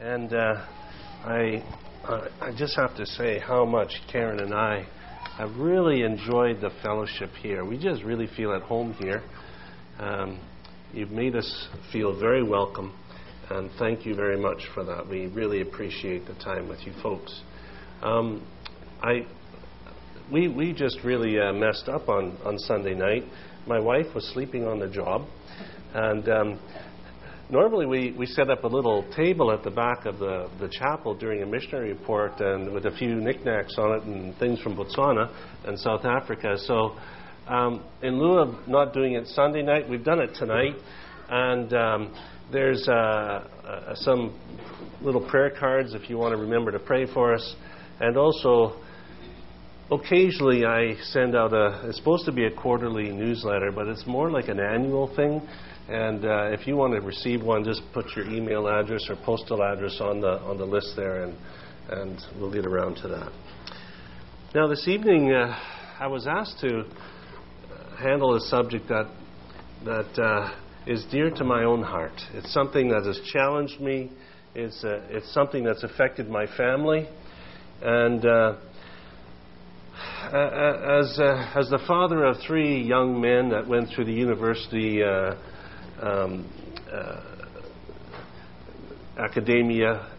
And 0.00 0.34
uh, 0.34 0.66
I, 1.24 1.62
I 2.40 2.50
just 2.56 2.76
have 2.76 2.96
to 2.96 3.06
say 3.06 3.38
how 3.38 3.64
much 3.64 3.92
Karen 4.10 4.40
and 4.40 4.52
I 4.52 4.86
have 5.38 5.56
really 5.56 6.02
enjoyed 6.02 6.60
the 6.60 6.70
fellowship 6.82 7.30
here. 7.40 7.64
We 7.64 7.78
just 7.78 8.02
really 8.02 8.26
feel 8.36 8.52
at 8.54 8.62
home 8.62 8.94
here. 8.94 9.22
Um, 10.00 10.40
you've 10.92 11.12
made 11.12 11.36
us 11.36 11.68
feel 11.92 12.18
very 12.18 12.42
welcome, 12.42 12.92
and 13.50 13.70
thank 13.78 14.04
you 14.04 14.16
very 14.16 14.36
much 14.36 14.62
for 14.74 14.82
that. 14.82 15.08
We 15.08 15.26
really 15.28 15.60
appreciate 15.60 16.26
the 16.26 16.34
time 16.34 16.68
with 16.68 16.80
you 16.84 16.92
folks. 17.00 17.42
Um, 18.02 18.44
I, 19.00 19.26
we, 20.30 20.48
we 20.48 20.72
just 20.72 20.98
really 21.04 21.38
uh, 21.38 21.52
messed 21.52 21.88
up 21.88 22.08
on, 22.08 22.36
on 22.44 22.58
Sunday 22.58 22.94
night. 22.94 23.24
My 23.68 23.78
wife 23.78 24.06
was 24.12 24.28
sleeping 24.34 24.66
on 24.66 24.80
the 24.80 24.88
job, 24.88 25.26
and 25.94 26.28
um, 26.28 26.60
normally 27.50 27.86
we, 27.86 28.12
we 28.12 28.26
set 28.26 28.50
up 28.50 28.64
a 28.64 28.66
little 28.66 29.04
table 29.14 29.50
at 29.52 29.62
the 29.62 29.70
back 29.70 30.06
of 30.06 30.18
the, 30.18 30.48
the 30.60 30.68
chapel 30.68 31.14
during 31.14 31.42
a 31.42 31.46
missionary 31.46 31.92
report 31.92 32.40
and 32.40 32.72
with 32.72 32.86
a 32.86 32.90
few 32.92 33.14
knickknacks 33.16 33.74
on 33.78 33.98
it 33.98 34.02
and 34.04 34.36
things 34.38 34.60
from 34.60 34.76
Botswana 34.76 35.32
and 35.66 35.78
South 35.78 36.04
Africa. 36.04 36.56
So 36.58 36.96
um, 37.46 37.84
in 38.02 38.18
lieu 38.18 38.38
of 38.38 38.66
not 38.66 38.94
doing 38.94 39.14
it 39.14 39.26
Sunday 39.28 39.62
night, 39.62 39.88
we've 39.88 40.04
done 40.04 40.20
it 40.20 40.34
tonight. 40.34 40.74
And 41.28 41.72
um, 41.72 42.14
there's 42.52 42.86
uh, 42.88 42.92
uh, 42.92 43.94
some 43.94 44.38
little 45.02 45.26
prayer 45.28 45.50
cards 45.58 45.94
if 45.94 46.08
you 46.08 46.18
want 46.18 46.32
to 46.32 46.40
remember 46.40 46.70
to 46.72 46.78
pray 46.78 47.06
for 47.12 47.34
us. 47.34 47.54
And 48.00 48.16
also, 48.16 48.80
occasionally 49.90 50.64
I 50.64 50.94
send 51.04 51.36
out 51.36 51.52
a, 51.52 51.88
it's 51.88 51.98
supposed 51.98 52.24
to 52.26 52.32
be 52.32 52.46
a 52.46 52.50
quarterly 52.50 53.10
newsletter, 53.10 53.70
but 53.72 53.86
it's 53.86 54.06
more 54.06 54.30
like 54.30 54.48
an 54.48 54.60
annual 54.60 55.14
thing. 55.14 55.46
And 55.88 56.24
uh, 56.24 56.44
if 56.44 56.66
you 56.66 56.76
want 56.76 56.94
to 56.94 57.00
receive 57.02 57.42
one, 57.42 57.62
just 57.62 57.82
put 57.92 58.06
your 58.16 58.24
email 58.30 58.68
address 58.68 59.06
or 59.10 59.16
postal 59.16 59.62
address 59.62 59.98
on 60.00 60.18
the 60.18 60.40
on 60.40 60.56
the 60.56 60.64
list 60.64 60.94
there, 60.96 61.24
and 61.24 61.36
and 61.90 62.18
we'll 62.40 62.52
get 62.52 62.64
around 62.64 62.94
to 63.02 63.08
that. 63.08 63.30
Now, 64.54 64.66
this 64.66 64.88
evening, 64.88 65.30
uh, 65.30 65.54
I 66.00 66.06
was 66.06 66.26
asked 66.26 66.58
to 66.60 66.84
handle 67.98 68.34
a 68.34 68.40
subject 68.40 68.88
that 68.88 69.10
that 69.84 70.22
uh, 70.22 70.54
is 70.86 71.04
dear 71.10 71.28
to 71.28 71.44
my 71.44 71.64
own 71.64 71.82
heart. 71.82 72.18
It's 72.32 72.54
something 72.54 72.88
that 72.88 73.04
has 73.04 73.20
challenged 73.30 73.78
me. 73.78 74.10
It's 74.54 74.82
uh, 74.84 75.02
it's 75.10 75.34
something 75.34 75.64
that's 75.64 75.82
affected 75.82 76.30
my 76.30 76.46
family, 76.56 77.08
and. 77.82 78.24
Uh, 78.24 78.56
as, 80.24 81.18
uh, 81.20 81.52
as 81.54 81.68
the 81.70 81.78
father 81.86 82.24
of 82.24 82.36
three 82.44 82.82
young 82.82 83.20
men 83.20 83.50
that 83.50 83.68
went 83.68 83.88
through 83.94 84.06
the 84.06 84.12
university 84.12 85.02
uh, 85.02 85.34
um, 86.04 86.50
uh, 86.92 87.20
academia, 89.18 90.10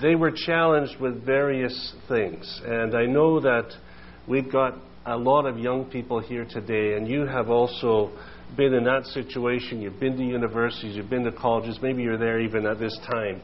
they 0.00 0.14
were 0.14 0.30
challenged 0.30 1.00
with 1.00 1.24
various 1.24 1.94
things. 2.08 2.60
And 2.64 2.96
I 2.96 3.06
know 3.06 3.40
that 3.40 3.72
we've 4.28 4.50
got 4.50 4.74
a 5.06 5.16
lot 5.16 5.46
of 5.46 5.58
young 5.58 5.84
people 5.86 6.20
here 6.20 6.46
today, 6.48 6.94
and 6.94 7.08
you 7.08 7.26
have 7.26 7.50
also 7.50 8.10
been 8.56 8.72
in 8.72 8.84
that 8.84 9.04
situation. 9.06 9.80
You've 9.80 10.00
been 10.00 10.16
to 10.16 10.24
universities, 10.24 10.96
you've 10.96 11.10
been 11.10 11.24
to 11.24 11.32
colleges, 11.32 11.78
maybe 11.82 12.02
you're 12.02 12.18
there 12.18 12.40
even 12.40 12.66
at 12.66 12.78
this 12.78 12.98
time. 13.10 13.40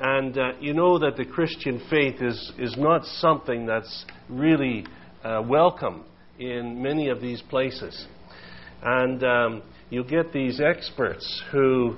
And 0.00 0.38
uh, 0.38 0.52
you 0.60 0.74
know 0.74 0.98
that 0.98 1.16
the 1.16 1.24
Christian 1.24 1.82
faith 1.90 2.22
is, 2.22 2.52
is 2.58 2.76
not 2.78 3.04
something 3.04 3.66
that's 3.66 4.04
really 4.28 4.86
uh, 5.24 5.42
welcome 5.44 6.04
in 6.38 6.80
many 6.80 7.08
of 7.08 7.20
these 7.20 7.42
places. 7.42 8.06
And 8.80 9.24
um, 9.24 9.62
you 9.90 10.04
get 10.04 10.32
these 10.32 10.60
experts 10.60 11.42
who, 11.50 11.96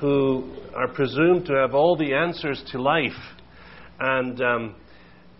who 0.00 0.54
are 0.74 0.88
presumed 0.88 1.46
to 1.46 1.54
have 1.54 1.74
all 1.74 1.96
the 1.96 2.14
answers 2.14 2.62
to 2.72 2.80
life, 2.80 3.12
and, 3.98 4.40
um, 4.40 4.74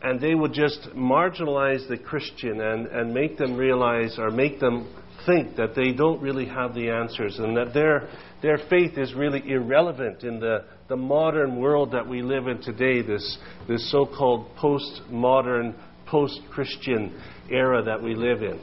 and 0.03 0.21
they 0.21 0.35
would 0.35 0.53
just 0.53 0.89
marginalize 0.97 1.89
the 1.89 1.97
Christian 1.97 2.61
and, 2.61 2.87
and 2.87 3.15
make 3.15 3.39
them 3.39 3.57
realize 3.57 4.19
or 4.19 4.31
make 4.31 4.59
them 4.59 4.93
think 5.27 5.57
that 5.57 5.75
they 5.75 5.93
don't 5.93 6.21
really 6.21 6.47
have 6.47 6.75
the 6.75 6.89
answers 6.89 7.39
and 7.39 7.57
that 7.57 7.75
their, 7.75 8.09
their 8.43 8.59
faith 8.71 8.97
is 8.97 9.13
really 9.15 9.43
irrelevant 9.51 10.23
in 10.23 10.39
the, 10.39 10.65
the 10.89 10.97
modern 10.97 11.57
world 11.57 11.91
that 11.93 12.07
we 12.07 12.23
live 12.23 12.47
in 12.47 12.61
today, 12.63 13.03
this, 13.03 13.39
this 13.67 13.91
so 13.91 14.07
called 14.07 14.47
post-modern, 14.57 15.75
post 16.07 16.41
Christian 16.51 17.21
era 17.51 17.83
that 17.83 18.01
we 18.01 18.15
live 18.15 18.43
in. 18.43 18.61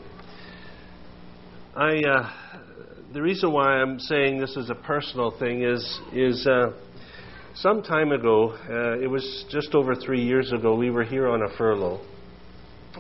I, 1.75 1.99
uh, 2.07 2.29
the 3.13 3.21
reason 3.21 3.51
why 3.51 3.75
I'm 3.75 3.99
saying 3.99 4.39
this 4.39 4.57
is 4.57 4.71
a 4.71 4.75
personal 4.75 5.37
thing 5.37 5.61
is, 5.61 5.99
is 6.13 6.47
uh, 6.47 6.71
some 7.53 7.83
time 7.83 8.11
ago, 8.11 8.57
uh, 8.67 8.99
it 8.99 9.07
was 9.07 9.45
just 9.51 9.75
over 9.75 9.93
three 9.93 10.23
years 10.23 10.51
ago, 10.51 10.75
we 10.75 10.89
were 10.89 11.03
here 11.03 11.27
on 11.27 11.43
a 11.43 11.55
furlough. 11.55 12.01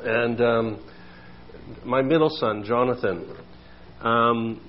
And 0.03 0.39
um, 0.39 0.85
my 1.83 2.03
middle 2.03 2.29
son, 2.29 2.63
Jonathan, 2.63 3.35
um, 4.01 4.61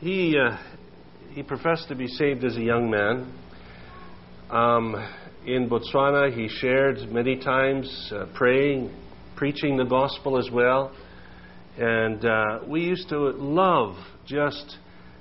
he, 0.00 0.36
uh, 0.38 0.58
he 1.30 1.42
professed 1.42 1.88
to 1.88 1.94
be 1.94 2.06
saved 2.06 2.44
as 2.44 2.56
a 2.58 2.62
young 2.62 2.90
man. 2.90 3.32
Um, 4.50 4.96
in 5.46 5.70
Botswana, 5.70 6.30
he 6.30 6.46
shared 6.46 7.10
many 7.10 7.38
times, 7.38 8.12
uh, 8.14 8.26
praying, 8.34 8.94
preaching 9.34 9.78
the 9.78 9.84
gospel 9.84 10.38
as 10.38 10.50
well. 10.52 10.94
And 11.78 12.22
uh, 12.22 12.58
we 12.66 12.82
used 12.82 13.08
to 13.08 13.30
love 13.30 13.96
just 14.28 14.76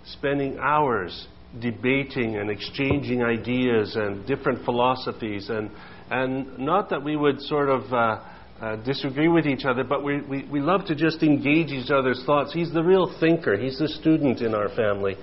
spending 0.06 0.57
hours 0.59 1.28
debating 1.62 2.35
and 2.35 2.50
exchanging 2.50 3.23
ideas 3.23 3.95
and 3.95 4.25
different 4.28 4.63
philosophies. 4.66 5.50
And, 5.50 5.72
and 6.12 6.59
not 6.59 6.90
that 6.90 7.03
we 7.03 7.16
would 7.16 7.41
sort 7.41 7.69
of 7.69 7.94
uh, 7.94 8.23
uh, 8.62 8.75
disagree 8.78 9.28
with 9.28 9.45
each 9.45 9.66
other, 9.66 9.84
but 9.84 10.03
we, 10.03 10.22
we, 10.22 10.45
we 10.45 10.59
love 10.59 10.85
to 10.85 10.95
just 10.95 11.23
engage 11.23 11.69
each 11.69 11.90
other's 11.90 12.22
thoughts. 12.25 12.53
He's 12.53 12.72
the 12.73 12.84
real 12.84 13.16
thinker, 13.19 13.57
he's 13.57 13.79
the 13.79 13.88
student 13.88 14.41
in 14.41 14.53
our 14.53 14.69
family. 14.75 15.16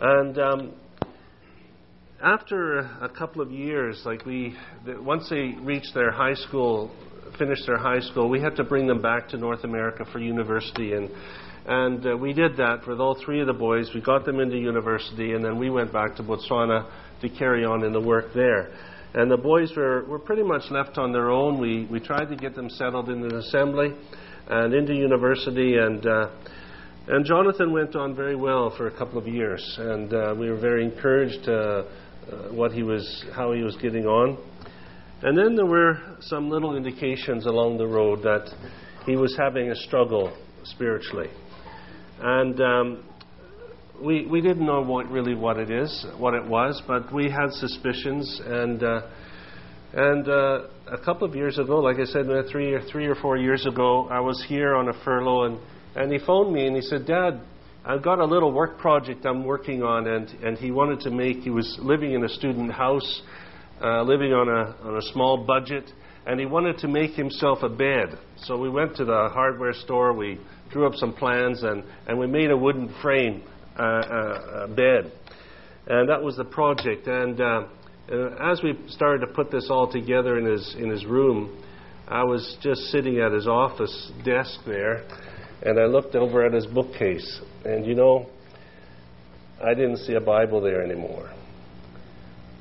And 0.00 0.38
um, 0.38 0.72
after 2.22 2.78
a 2.78 3.08
couple 3.08 3.40
of 3.40 3.50
years, 3.50 4.02
like 4.04 4.26
we, 4.26 4.56
once 4.86 5.28
they 5.30 5.54
reached 5.60 5.94
their 5.94 6.10
high 6.10 6.34
school 6.34 6.90
finished 7.38 7.62
their 7.66 7.78
high 7.78 8.00
school, 8.00 8.28
we 8.28 8.40
had 8.42 8.54
to 8.56 8.62
bring 8.62 8.86
them 8.86 9.00
back 9.00 9.26
to 9.26 9.38
North 9.38 9.64
America 9.64 10.04
for 10.12 10.18
university. 10.18 10.92
And, 10.92 11.08
and 11.66 12.04
uh, 12.06 12.16
we 12.16 12.32
did 12.32 12.56
that 12.56 12.86
with 12.88 12.98
all 12.98 13.16
three 13.24 13.40
of 13.40 13.46
the 13.46 13.52
boys. 13.52 13.90
We 13.94 14.00
got 14.00 14.24
them 14.24 14.40
into 14.40 14.56
university, 14.56 15.32
and 15.32 15.44
then 15.44 15.58
we 15.58 15.70
went 15.70 15.92
back 15.92 16.16
to 16.16 16.22
Botswana 16.22 16.90
to 17.20 17.28
carry 17.28 17.64
on 17.64 17.84
in 17.84 17.92
the 17.92 18.00
work 18.00 18.34
there. 18.34 18.72
And 19.14 19.30
the 19.30 19.36
boys 19.36 19.72
were, 19.76 20.04
were 20.06 20.18
pretty 20.18 20.42
much 20.42 20.70
left 20.70 20.98
on 20.98 21.12
their 21.12 21.30
own. 21.30 21.60
We, 21.60 21.86
we 21.90 22.00
tried 22.00 22.30
to 22.30 22.36
get 22.36 22.54
them 22.54 22.68
settled 22.70 23.10
in 23.10 23.22
an 23.22 23.34
assembly 23.34 23.94
and 24.48 24.74
into 24.74 24.94
university. 24.94 25.76
And, 25.76 26.04
uh, 26.04 26.30
and 27.08 27.24
Jonathan 27.24 27.72
went 27.72 27.94
on 27.94 28.16
very 28.16 28.36
well 28.36 28.74
for 28.76 28.88
a 28.88 28.98
couple 28.98 29.18
of 29.18 29.28
years. 29.28 29.62
And 29.78 30.12
uh, 30.12 30.34
we 30.36 30.50
were 30.50 30.58
very 30.58 30.84
encouraged 30.84 31.48
uh, 31.48 31.52
uh 31.52 32.52
what 32.52 32.72
he 32.72 32.82
was, 32.82 33.24
how 33.34 33.52
he 33.52 33.62
was 33.62 33.76
getting 33.76 34.06
on. 34.06 34.38
And 35.22 35.36
then 35.36 35.54
there 35.54 35.66
were 35.66 35.98
some 36.20 36.48
little 36.48 36.76
indications 36.76 37.46
along 37.46 37.78
the 37.78 37.86
road 37.86 38.22
that 38.22 38.48
he 39.04 39.16
was 39.16 39.36
having 39.38 39.70
a 39.70 39.76
struggle 39.76 40.36
spiritually. 40.64 41.28
And 42.24 42.60
um, 42.60 43.04
we, 44.00 44.26
we 44.26 44.40
didn't 44.40 44.64
know 44.64 44.80
what, 44.80 45.10
really 45.10 45.34
what 45.34 45.58
it 45.58 45.70
is, 45.70 46.06
what 46.18 46.34
it 46.34 46.46
was, 46.46 46.80
but 46.86 47.12
we 47.12 47.28
had 47.28 47.50
suspicions. 47.50 48.40
And, 48.44 48.82
uh, 48.82 49.00
and 49.92 50.28
uh, 50.28 50.60
a 50.86 50.98
couple 51.04 51.28
of 51.28 51.34
years 51.34 51.58
ago, 51.58 51.80
like 51.80 51.98
I 51.98 52.04
said, 52.04 52.30
uh, 52.30 52.44
three 52.50 52.74
or, 52.74 52.80
three 52.80 53.06
or 53.06 53.16
four 53.16 53.36
years 53.36 53.66
ago, 53.66 54.08
I 54.08 54.20
was 54.20 54.44
here 54.48 54.76
on 54.76 54.88
a 54.88 55.04
furlough, 55.04 55.44
and, 55.46 55.58
and 55.96 56.12
he 56.12 56.18
phoned 56.24 56.54
me 56.54 56.66
and 56.66 56.76
he 56.76 56.82
said, 56.82 57.06
Dad, 57.06 57.40
I've 57.84 58.04
got 58.04 58.20
a 58.20 58.24
little 58.24 58.52
work 58.52 58.78
project 58.78 59.26
I'm 59.26 59.44
working 59.44 59.82
on, 59.82 60.06
and, 60.06 60.28
and 60.44 60.56
he 60.56 60.70
wanted 60.70 61.00
to 61.00 61.10
make, 61.10 61.38
he 61.38 61.50
was 61.50 61.76
living 61.82 62.12
in 62.12 62.24
a 62.24 62.28
student 62.28 62.70
house 62.70 63.22
uh, 63.82 64.02
living 64.02 64.32
on 64.32 64.48
a, 64.48 64.86
on 64.86 64.96
a 64.96 65.02
small 65.12 65.44
budget, 65.44 65.84
and 66.26 66.38
he 66.38 66.46
wanted 66.46 66.78
to 66.78 66.88
make 66.88 67.12
himself 67.14 67.58
a 67.62 67.68
bed. 67.68 68.16
So 68.36 68.56
we 68.56 68.70
went 68.70 68.94
to 68.96 69.04
the 69.04 69.28
hardware 69.32 69.72
store, 69.72 70.12
we 70.12 70.38
drew 70.72 70.86
up 70.86 70.94
some 70.94 71.12
plans, 71.12 71.62
and, 71.62 71.84
and 72.06 72.18
we 72.18 72.26
made 72.26 72.50
a 72.50 72.56
wooden 72.56 72.94
frame 73.02 73.42
uh, 73.78 73.82
uh, 73.82 74.66
bed. 74.68 75.12
And 75.86 76.08
that 76.08 76.22
was 76.22 76.36
the 76.36 76.44
project. 76.44 77.06
And 77.06 77.40
uh, 77.40 77.64
uh, 78.10 78.52
as 78.52 78.62
we 78.62 78.78
started 78.88 79.26
to 79.26 79.32
put 79.32 79.50
this 79.50 79.68
all 79.70 79.90
together 79.90 80.38
in 80.38 80.44
his, 80.44 80.74
in 80.78 80.88
his 80.88 81.04
room, 81.04 81.62
I 82.08 82.24
was 82.24 82.56
just 82.62 82.82
sitting 82.90 83.18
at 83.20 83.32
his 83.32 83.46
office 83.46 84.12
desk 84.24 84.60
there, 84.66 85.04
and 85.62 85.78
I 85.78 85.84
looked 85.84 86.14
over 86.14 86.44
at 86.44 86.52
his 86.52 86.66
bookcase. 86.66 87.40
And 87.64 87.86
you 87.86 87.94
know, 87.94 88.26
I 89.64 89.74
didn't 89.74 89.98
see 89.98 90.14
a 90.14 90.20
Bible 90.20 90.60
there 90.60 90.82
anymore. 90.82 91.32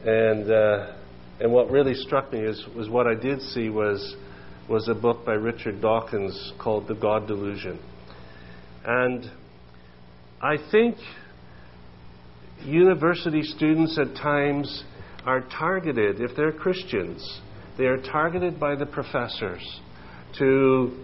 And 0.05 0.51
uh, 0.51 0.93
and 1.41 1.51
what 1.51 1.71
really 1.71 1.95
struck 1.95 2.31
me 2.31 2.39
is, 2.39 2.63
was 2.75 2.87
what 2.87 3.07
I 3.07 3.15
did 3.15 3.41
see 3.41 3.69
was, 3.69 4.15
was 4.69 4.87
a 4.87 4.93
book 4.93 5.25
by 5.25 5.33
Richard 5.33 5.81
Dawkins 5.81 6.53
called 6.59 6.87
The 6.87 6.93
God 6.93 7.25
Delusion. 7.25 7.79
And 8.85 9.29
I 10.41 10.57
think 10.71 10.95
university 12.63 13.43
students 13.43 13.97
at 13.99 14.15
times 14.15 14.83
are 15.25 15.41
targeted, 15.41 16.19
if 16.19 16.35
they're 16.35 16.51
Christians, 16.51 17.41
they 17.77 17.85
are 17.85 18.01
targeted 18.01 18.59
by 18.59 18.75
the 18.75 18.85
professors 18.85 19.79
to, 20.39 20.97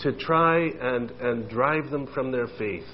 to 0.00 0.12
try 0.18 0.68
and, 0.68 1.10
and 1.12 1.48
drive 1.48 1.90
them 1.90 2.08
from 2.12 2.32
their 2.32 2.48
faith. 2.58 2.86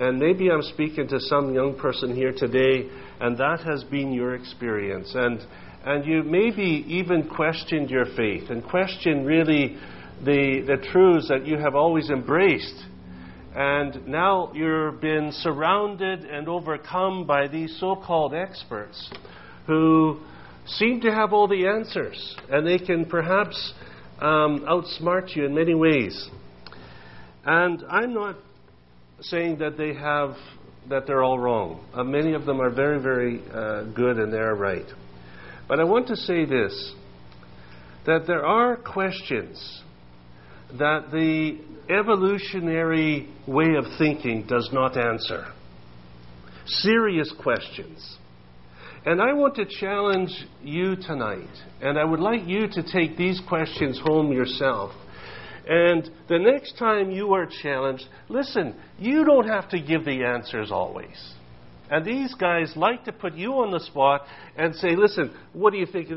And 0.00 0.18
maybe 0.18 0.50
I'm 0.50 0.62
speaking 0.62 1.08
to 1.08 1.20
some 1.20 1.54
young 1.54 1.76
person 1.76 2.14
here 2.14 2.32
today, 2.32 2.88
and 3.20 3.36
that 3.38 3.60
has 3.60 3.84
been 3.84 4.12
your 4.12 4.34
experience. 4.34 5.12
And, 5.14 5.40
and 5.84 6.06
you 6.06 6.22
maybe 6.22 6.84
even 6.86 7.28
questioned 7.28 7.90
your 7.90 8.06
faith 8.16 8.50
and 8.50 8.64
questioned 8.64 9.26
really 9.26 9.76
the, 10.24 10.64
the 10.66 10.88
truths 10.92 11.28
that 11.28 11.46
you 11.46 11.58
have 11.58 11.74
always 11.74 12.10
embraced. 12.10 12.84
And 13.60 14.06
now 14.06 14.52
you've 14.54 15.00
been 15.00 15.32
surrounded 15.32 16.20
and 16.20 16.48
overcome 16.48 17.26
by 17.26 17.48
these 17.48 17.76
so 17.80 17.96
called 17.96 18.32
experts 18.32 19.10
who 19.66 20.20
seem 20.64 21.00
to 21.00 21.10
have 21.10 21.32
all 21.32 21.48
the 21.48 21.66
answers, 21.66 22.36
and 22.48 22.64
they 22.64 22.78
can 22.78 23.04
perhaps 23.04 23.74
um, 24.20 24.60
outsmart 24.60 25.34
you 25.34 25.44
in 25.44 25.56
many 25.56 25.74
ways. 25.74 26.30
And 27.44 27.82
I'm 27.90 28.14
not 28.14 28.36
saying 29.22 29.58
that 29.58 29.76
they 29.76 29.92
have 29.92 30.36
that 30.88 31.08
they're 31.08 31.24
all 31.24 31.40
wrong. 31.40 31.84
Uh, 31.92 32.04
many 32.04 32.34
of 32.34 32.46
them 32.46 32.60
are 32.60 32.70
very, 32.70 33.02
very 33.02 33.42
uh, 33.52 33.82
good 33.92 34.18
and 34.18 34.32
they're 34.32 34.54
right. 34.54 34.86
But 35.66 35.80
I 35.80 35.84
want 35.84 36.06
to 36.06 36.16
say 36.16 36.44
this 36.44 36.94
that 38.06 38.28
there 38.28 38.46
are 38.46 38.76
questions 38.76 39.82
that 40.76 41.10
the 41.10 41.58
evolutionary 41.88 43.28
way 43.46 43.74
of 43.76 43.84
thinking 43.98 44.46
does 44.46 44.68
not 44.72 44.96
answer. 44.96 45.46
Serious 46.66 47.32
questions. 47.40 48.18
And 49.06 49.22
I 49.22 49.32
want 49.32 49.54
to 49.56 49.64
challenge 49.64 50.30
you 50.62 50.96
tonight, 50.96 51.48
and 51.80 51.98
I 51.98 52.04
would 52.04 52.20
like 52.20 52.46
you 52.46 52.68
to 52.68 52.82
take 52.82 53.16
these 53.16 53.40
questions 53.48 53.98
home 54.04 54.32
yourself. 54.32 54.92
And 55.66 56.10
the 56.28 56.38
next 56.38 56.76
time 56.78 57.10
you 57.10 57.32
are 57.32 57.46
challenged, 57.62 58.04
listen, 58.28 58.74
you 58.98 59.24
don't 59.24 59.46
have 59.46 59.68
to 59.70 59.80
give 59.80 60.04
the 60.04 60.24
answers 60.24 60.70
always. 60.70 61.34
And 61.90 62.04
these 62.04 62.34
guys 62.34 62.72
like 62.76 63.04
to 63.04 63.12
put 63.12 63.34
you 63.34 63.54
on 63.54 63.70
the 63.70 63.80
spot 63.80 64.26
and 64.56 64.74
say, 64.74 64.94
listen, 64.94 65.34
what 65.52 65.72
do 65.72 65.78
you 65.78 65.86
think? 65.86 66.08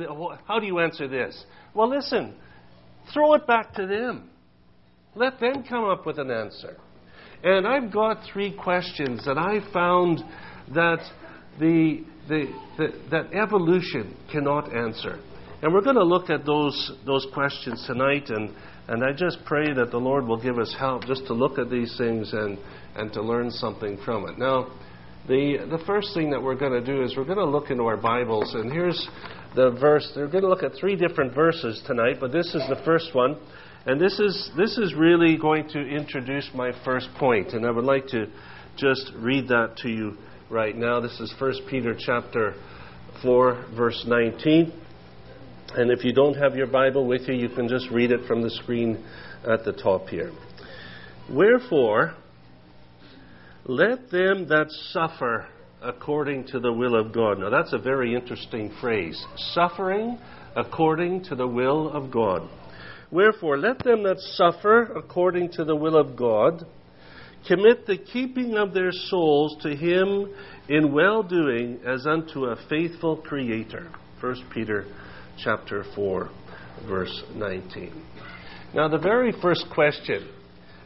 How 0.45 0.59
do 0.59 0.65
you 0.65 0.79
answer 0.79 1.07
this? 1.07 1.45
Well, 1.73 1.89
listen, 1.89 2.35
throw 3.13 3.35
it 3.35 3.47
back 3.47 3.73
to 3.75 3.87
them. 3.87 4.30
Let 5.15 5.39
them 5.39 5.63
come 5.67 5.83
up 5.83 6.05
with 6.05 6.19
an 6.19 6.31
answer. 6.31 6.77
And 7.43 7.67
I've 7.67 7.91
got 7.91 8.19
three 8.31 8.55
questions 8.55 9.25
that 9.25 9.37
I 9.37 9.59
found 9.73 10.23
that 10.73 10.99
the, 11.59 12.05
the, 12.29 12.45
the, 12.77 12.87
that 13.09 13.33
evolution 13.33 14.15
cannot 14.31 14.73
answer. 14.73 15.19
And 15.61 15.73
we're 15.73 15.81
going 15.81 15.97
to 15.97 16.03
look 16.03 16.29
at 16.29 16.45
those, 16.45 16.93
those 17.05 17.27
questions 17.33 17.83
tonight, 17.85 18.29
and, 18.29 18.51
and 18.87 19.03
I 19.03 19.11
just 19.11 19.39
pray 19.45 19.73
that 19.73 19.91
the 19.91 19.97
Lord 19.97 20.25
will 20.25 20.41
give 20.41 20.57
us 20.57 20.73
help 20.79 21.05
just 21.05 21.25
to 21.27 21.33
look 21.33 21.59
at 21.59 21.69
these 21.69 21.95
things 21.97 22.31
and, 22.31 22.57
and 22.95 23.11
to 23.13 23.21
learn 23.21 23.51
something 23.51 23.97
from 24.05 24.29
it. 24.29 24.39
Now, 24.39 24.71
the, 25.27 25.67
the 25.69 25.83
first 25.85 26.13
thing 26.13 26.31
that 26.31 26.41
we're 26.41 26.55
going 26.55 26.71
to 26.71 26.83
do 26.83 27.03
is 27.03 27.15
we're 27.17 27.25
going 27.25 27.37
to 27.37 27.45
look 27.45 27.69
into 27.69 27.83
our 27.83 27.97
Bibles, 27.97 28.53
and 28.53 28.71
here's 28.71 29.07
the 29.55 29.71
verse. 29.71 30.09
We're 30.15 30.27
going 30.27 30.43
to 30.43 30.49
look 30.49 30.63
at 30.63 30.71
three 30.79 30.95
different 30.95 31.35
verses 31.35 31.81
tonight, 31.85 32.17
but 32.19 32.31
this 32.31 32.47
is 32.55 32.63
the 32.69 32.81
first 32.85 33.13
one. 33.13 33.37
And 33.83 33.99
this 33.99 34.19
is, 34.19 34.51
this 34.55 34.77
is 34.77 34.93
really 34.93 35.37
going 35.37 35.67
to 35.69 35.79
introduce 35.79 36.47
my 36.53 36.71
first 36.85 37.09
point, 37.17 37.53
and 37.53 37.65
I 37.65 37.71
would 37.71 37.83
like 37.83 38.07
to 38.09 38.27
just 38.77 39.11
read 39.15 39.47
that 39.47 39.77
to 39.77 39.89
you 39.89 40.17
right 40.51 40.75
now. 40.75 40.99
This 40.99 41.19
is 41.19 41.33
1 41.39 41.53
Peter 41.67 41.95
chapter 41.97 42.53
4, 43.23 43.65
verse 43.75 44.03
19. 44.07 44.71
And 45.73 45.89
if 45.89 46.03
you 46.03 46.13
don't 46.13 46.35
have 46.35 46.55
your 46.55 46.67
Bible 46.67 47.07
with 47.07 47.27
you, 47.27 47.33
you 47.33 47.49
can 47.49 47.67
just 47.67 47.89
read 47.89 48.11
it 48.11 48.27
from 48.27 48.43
the 48.43 48.51
screen 48.51 49.03
at 49.49 49.65
the 49.65 49.73
top 49.73 50.09
here. 50.09 50.31
Wherefore, 51.31 52.13
let 53.65 54.11
them 54.11 54.47
that 54.49 54.67
suffer 54.91 55.47
according 55.81 56.45
to 56.47 56.59
the 56.59 56.71
will 56.71 56.95
of 56.95 57.11
God. 57.11 57.39
Now, 57.39 57.49
that's 57.49 57.73
a 57.73 57.79
very 57.79 58.13
interesting 58.13 58.71
phrase. 58.79 59.25
Suffering 59.53 60.19
according 60.55 61.23
to 61.23 61.35
the 61.35 61.47
will 61.47 61.89
of 61.89 62.11
God 62.11 62.47
Wherefore, 63.11 63.57
let 63.57 63.83
them 63.83 64.03
that 64.03 64.19
suffer 64.19 64.83
according 64.83 65.51
to 65.53 65.65
the 65.65 65.75
will 65.75 65.97
of 65.97 66.15
God 66.15 66.65
commit 67.47 67.85
the 67.85 67.97
keeping 67.97 68.55
of 68.55 68.73
their 68.73 68.91
souls 68.91 69.57
to 69.63 69.75
Him 69.75 70.33
in 70.69 70.93
well 70.93 71.23
doing 71.23 71.79
as 71.85 72.05
unto 72.05 72.45
a 72.45 72.55
faithful 72.69 73.17
Creator. 73.17 73.89
1 74.21 74.35
Peter 74.53 74.85
chapter 75.37 75.83
4, 75.95 76.29
verse 76.87 77.23
19. 77.35 77.91
Now, 78.73 78.87
the 78.87 78.99
very 78.99 79.33
first 79.41 79.65
question 79.73 80.29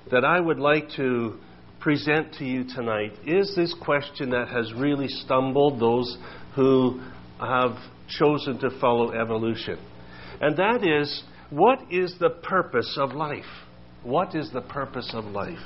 that 0.09 0.25
I 0.25 0.39
would 0.39 0.59
like 0.59 0.89
to 0.95 1.37
present 1.79 2.33
to 2.35 2.45
you 2.45 2.63
tonight 2.63 3.13
is 3.27 3.53
this 3.55 3.75
question 3.83 4.31
that 4.31 4.47
has 4.47 4.73
really 4.73 5.07
stumbled 5.07 5.79
those 5.79 6.17
who 6.55 7.01
have 7.39 7.77
chosen 8.07 8.57
to 8.59 8.69
follow 8.79 9.11
evolution. 9.11 9.77
And 10.41 10.57
that 10.57 10.83
is 10.83 11.23
what 11.49 11.79
is 11.91 12.15
the 12.19 12.29
purpose 12.29 12.97
of 12.99 13.13
life? 13.13 13.43
What 14.03 14.35
is 14.35 14.51
the 14.51 14.61
purpose 14.61 15.11
of 15.13 15.25
life? 15.25 15.59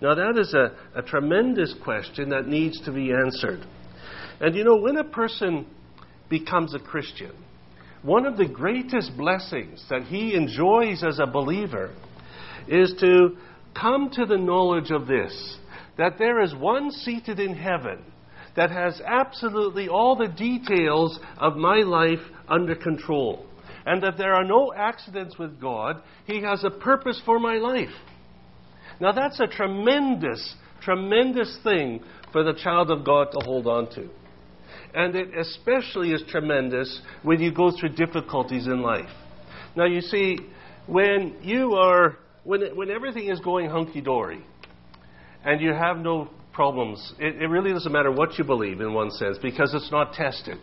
Now, 0.00 0.14
that 0.14 0.38
is 0.38 0.54
a, 0.54 0.76
a 0.98 1.02
tremendous 1.02 1.74
question 1.82 2.28
that 2.30 2.46
needs 2.46 2.80
to 2.82 2.92
be 2.92 3.12
answered. 3.12 3.64
And 4.40 4.54
you 4.54 4.64
know, 4.64 4.76
when 4.76 4.96
a 4.96 5.04
person 5.04 5.66
becomes 6.28 6.74
a 6.74 6.78
Christian, 6.78 7.32
one 8.02 8.26
of 8.26 8.36
the 8.36 8.46
greatest 8.46 9.16
blessings 9.16 9.84
that 9.90 10.02
he 10.04 10.34
enjoys 10.34 11.02
as 11.02 11.18
a 11.18 11.26
believer 11.26 11.92
is 12.68 12.94
to 13.00 13.36
come 13.78 14.10
to 14.12 14.24
the 14.24 14.38
knowledge 14.38 14.90
of 14.90 15.06
this 15.06 15.56
that 15.96 16.16
there 16.16 16.40
is 16.40 16.54
one 16.54 16.92
seated 16.92 17.40
in 17.40 17.56
heaven 17.56 18.04
that 18.54 18.70
has 18.70 19.00
absolutely 19.04 19.88
all 19.88 20.14
the 20.14 20.28
details 20.28 21.18
of 21.38 21.56
my 21.56 21.78
life 21.78 22.20
under 22.48 22.76
control 22.76 23.47
and 23.88 24.02
that 24.02 24.18
there 24.18 24.34
are 24.34 24.44
no 24.44 24.70
accidents 24.74 25.38
with 25.38 25.58
God. 25.58 26.02
He 26.26 26.42
has 26.42 26.62
a 26.62 26.68
purpose 26.68 27.22
for 27.24 27.38
my 27.38 27.54
life. 27.54 27.88
Now, 29.00 29.12
that's 29.12 29.40
a 29.40 29.46
tremendous, 29.46 30.56
tremendous 30.82 31.58
thing 31.64 32.02
for 32.30 32.44
the 32.44 32.52
child 32.52 32.90
of 32.90 33.02
God 33.02 33.28
to 33.32 33.38
hold 33.42 33.66
on 33.66 33.88
to. 33.94 34.10
And 34.94 35.16
it 35.16 35.30
especially 35.34 36.12
is 36.12 36.22
tremendous 36.28 37.00
when 37.22 37.40
you 37.40 37.50
go 37.50 37.70
through 37.70 37.94
difficulties 37.94 38.66
in 38.66 38.82
life. 38.82 39.08
Now, 39.74 39.86
you 39.86 40.02
see, 40.02 40.36
when 40.86 41.36
you 41.40 41.72
are, 41.72 42.18
when, 42.44 42.76
when 42.76 42.90
everything 42.90 43.30
is 43.30 43.40
going 43.40 43.70
hunky 43.70 44.02
dory, 44.02 44.44
and 45.46 45.62
you 45.62 45.72
have 45.72 45.96
no 45.96 46.28
problems, 46.52 47.14
it, 47.18 47.40
it 47.40 47.46
really 47.46 47.72
doesn't 47.72 47.92
matter 47.92 48.12
what 48.12 48.36
you 48.36 48.44
believe 48.44 48.82
in 48.82 48.92
one 48.92 49.10
sense 49.12 49.38
because 49.40 49.72
it's 49.72 49.90
not 49.90 50.12
tested. 50.12 50.58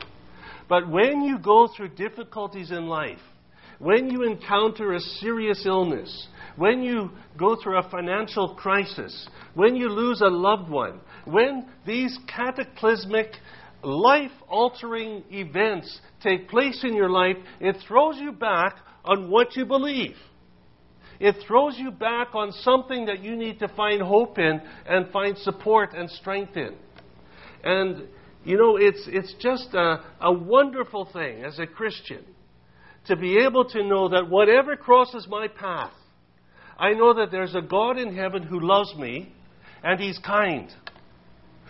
But 0.68 0.90
when 0.90 1.22
you 1.22 1.38
go 1.40 1.68
through 1.68 1.90
difficulties 1.90 2.72
in 2.72 2.88
life, 2.88 3.20
when 3.80 4.10
you 4.10 4.24
encounter 4.24 4.94
a 4.94 5.00
serious 5.00 5.66
illness, 5.66 6.28
when 6.56 6.82
you 6.82 7.12
go 7.38 7.58
through 7.62 7.78
a 7.78 7.90
financial 7.90 8.56
crisis, 8.56 9.28
when 9.54 9.76
you 9.76 9.90
lose 9.90 10.22
a 10.22 10.28
loved 10.28 10.70
one, 10.70 11.02
when 11.26 11.68
these 11.86 12.18
cataclysmic, 12.28 13.32
life 13.84 14.32
altering 14.48 15.24
events 15.30 16.00
take 16.24 16.48
place 16.50 16.84
in 16.84 16.96
your 16.96 17.10
life, 17.10 17.36
it 17.60 17.76
throws 17.88 18.18
you 18.18 18.32
back 18.32 18.78
on 19.04 19.30
what 19.30 19.56
you 19.56 19.66
believe. 19.66 20.16
It 21.20 21.36
throws 21.48 21.78
you 21.78 21.92
back 21.92 22.34
on 22.34 22.52
something 22.52 23.06
that 23.06 23.24
you 23.24 23.36
need 23.36 23.60
to 23.60 23.68
find 23.70 24.02
hope 24.02 24.38
in 24.38 24.62
and 24.86 25.12
find 25.12 25.38
support 25.38 25.94
and 25.94 26.10
strength 26.10 26.58
in. 26.58 26.76
And 27.64 28.08
you 28.46 28.58
know, 28.58 28.78
it's, 28.78 29.02
it's 29.08 29.34
just 29.40 29.74
a, 29.74 30.04
a 30.22 30.32
wonderful 30.32 31.10
thing 31.12 31.44
as 31.44 31.58
a 31.58 31.66
Christian 31.66 32.24
to 33.08 33.16
be 33.16 33.40
able 33.40 33.66
to 33.66 33.84
know 33.84 34.10
that 34.10 34.30
whatever 34.30 34.75
crosses 34.75 35.28
my 35.28 35.48
path, 35.48 35.94
I 36.78 36.94
know 36.94 37.16
that 37.16 37.32
there's 37.32 37.56
a 37.56 37.62
God 37.62 37.98
in 37.98 38.16
heaven 38.16 38.44
who 38.44 38.60
loves 38.60 38.94
me 38.96 39.34
and 39.84 40.00
He's 40.00 40.20
kind. 40.20 40.72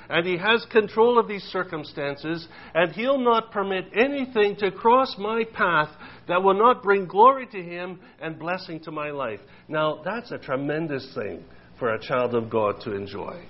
And 0.09 0.27
He 0.27 0.37
has 0.37 0.65
control 0.69 1.17
of 1.17 1.27
these 1.27 1.43
circumstances, 1.43 2.47
and 2.73 2.91
He'll 2.91 3.19
not 3.19 3.51
permit 3.51 3.85
anything 3.95 4.55
to 4.57 4.69
cross 4.69 5.15
my 5.17 5.45
path 5.53 5.89
that 6.27 6.43
will 6.43 6.53
not 6.59 6.83
bring 6.83 7.07
glory 7.07 7.47
to 7.47 7.61
Him 7.61 7.99
and 8.21 8.37
blessing 8.37 8.81
to 8.81 8.91
my 8.91 9.11
life. 9.11 9.39
Now, 9.67 10.01
that's 10.03 10.31
a 10.31 10.37
tremendous 10.37 11.11
thing 11.15 11.43
for 11.79 11.93
a 11.93 11.99
child 11.99 12.35
of 12.35 12.49
God 12.49 12.81
to 12.81 12.93
enjoy. 12.93 13.41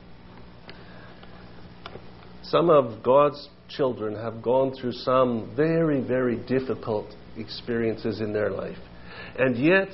Some 2.49 2.69
of 2.69 3.03
God's 3.03 3.49
children 3.69 4.15
have 4.15 4.41
gone 4.41 4.73
through 4.73 4.91
some 4.91 5.53
very, 5.55 6.01
very 6.01 6.37
difficult 6.37 7.07
experiences 7.37 8.21
in 8.21 8.33
their 8.33 8.51
life. 8.51 8.77
And 9.37 9.57
yet, 9.57 9.89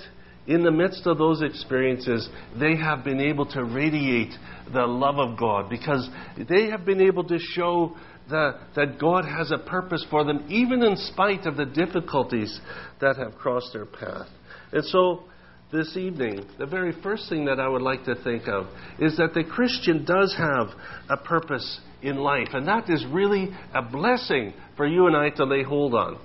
in 0.47 0.63
the 0.63 0.71
midst 0.71 1.05
of 1.05 1.17
those 1.17 1.41
experiences, 1.41 2.27
they 2.59 2.75
have 2.75 3.03
been 3.03 3.21
able 3.21 3.45
to 3.47 3.63
radiate 3.63 4.33
the 4.73 4.85
love 4.85 5.17
of 5.17 5.37
God 5.37 5.69
because 5.69 6.09
they 6.49 6.69
have 6.69 6.85
been 6.85 7.01
able 7.01 7.23
to 7.25 7.37
show 7.39 7.95
the, 8.29 8.59
that 8.75 8.99
God 8.99 9.25
has 9.25 9.51
a 9.51 9.57
purpose 9.57 10.05
for 10.09 10.23
them, 10.23 10.45
even 10.49 10.83
in 10.83 10.95
spite 10.95 11.45
of 11.45 11.57
the 11.57 11.65
difficulties 11.65 12.59
that 12.99 13.17
have 13.17 13.35
crossed 13.35 13.73
their 13.73 13.85
path. 13.85 14.27
And 14.71 14.83
so, 14.85 15.23
this 15.71 15.95
evening, 15.95 16.45
the 16.59 16.65
very 16.65 16.93
first 17.01 17.29
thing 17.29 17.45
that 17.45 17.59
I 17.59 17.67
would 17.67 17.81
like 17.81 18.03
to 18.05 18.15
think 18.23 18.47
of 18.47 18.67
is 18.99 19.17
that 19.17 19.33
the 19.33 19.43
Christian 19.43 20.03
does 20.05 20.35
have 20.37 20.69
a 21.09 21.17
purpose 21.17 21.79
in 22.01 22.17
life, 22.17 22.49
and 22.53 22.67
that 22.67 22.89
is 22.89 23.05
really 23.11 23.49
a 23.73 23.81
blessing 23.81 24.53
for 24.75 24.85
you 24.85 25.07
and 25.07 25.15
I 25.15 25.29
to 25.31 25.45
lay 25.45 25.63
hold 25.63 25.93
on. 25.93 26.19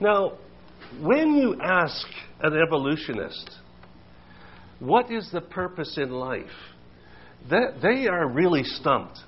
Now, 0.00 0.38
when 1.00 1.34
you 1.34 1.60
ask 1.60 2.06
an 2.42 2.56
evolutionist, 2.56 3.50
what 4.80 5.10
is 5.10 5.28
the 5.32 5.42
purpose 5.42 5.98
in 6.00 6.10
life? 6.10 6.46
They 7.48 8.06
are 8.08 8.28
really 8.28 8.64
stumped. 8.64 9.18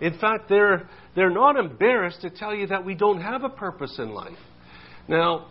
In 0.00 0.18
fact, 0.18 0.48
they're, 0.48 0.88
they're 1.16 1.30
not 1.30 1.56
embarrassed 1.56 2.20
to 2.22 2.30
tell 2.30 2.54
you 2.54 2.66
that 2.68 2.84
we 2.84 2.94
don't 2.94 3.20
have 3.20 3.44
a 3.44 3.48
purpose 3.48 3.98
in 3.98 4.10
life. 4.10 4.38
Now, 5.08 5.48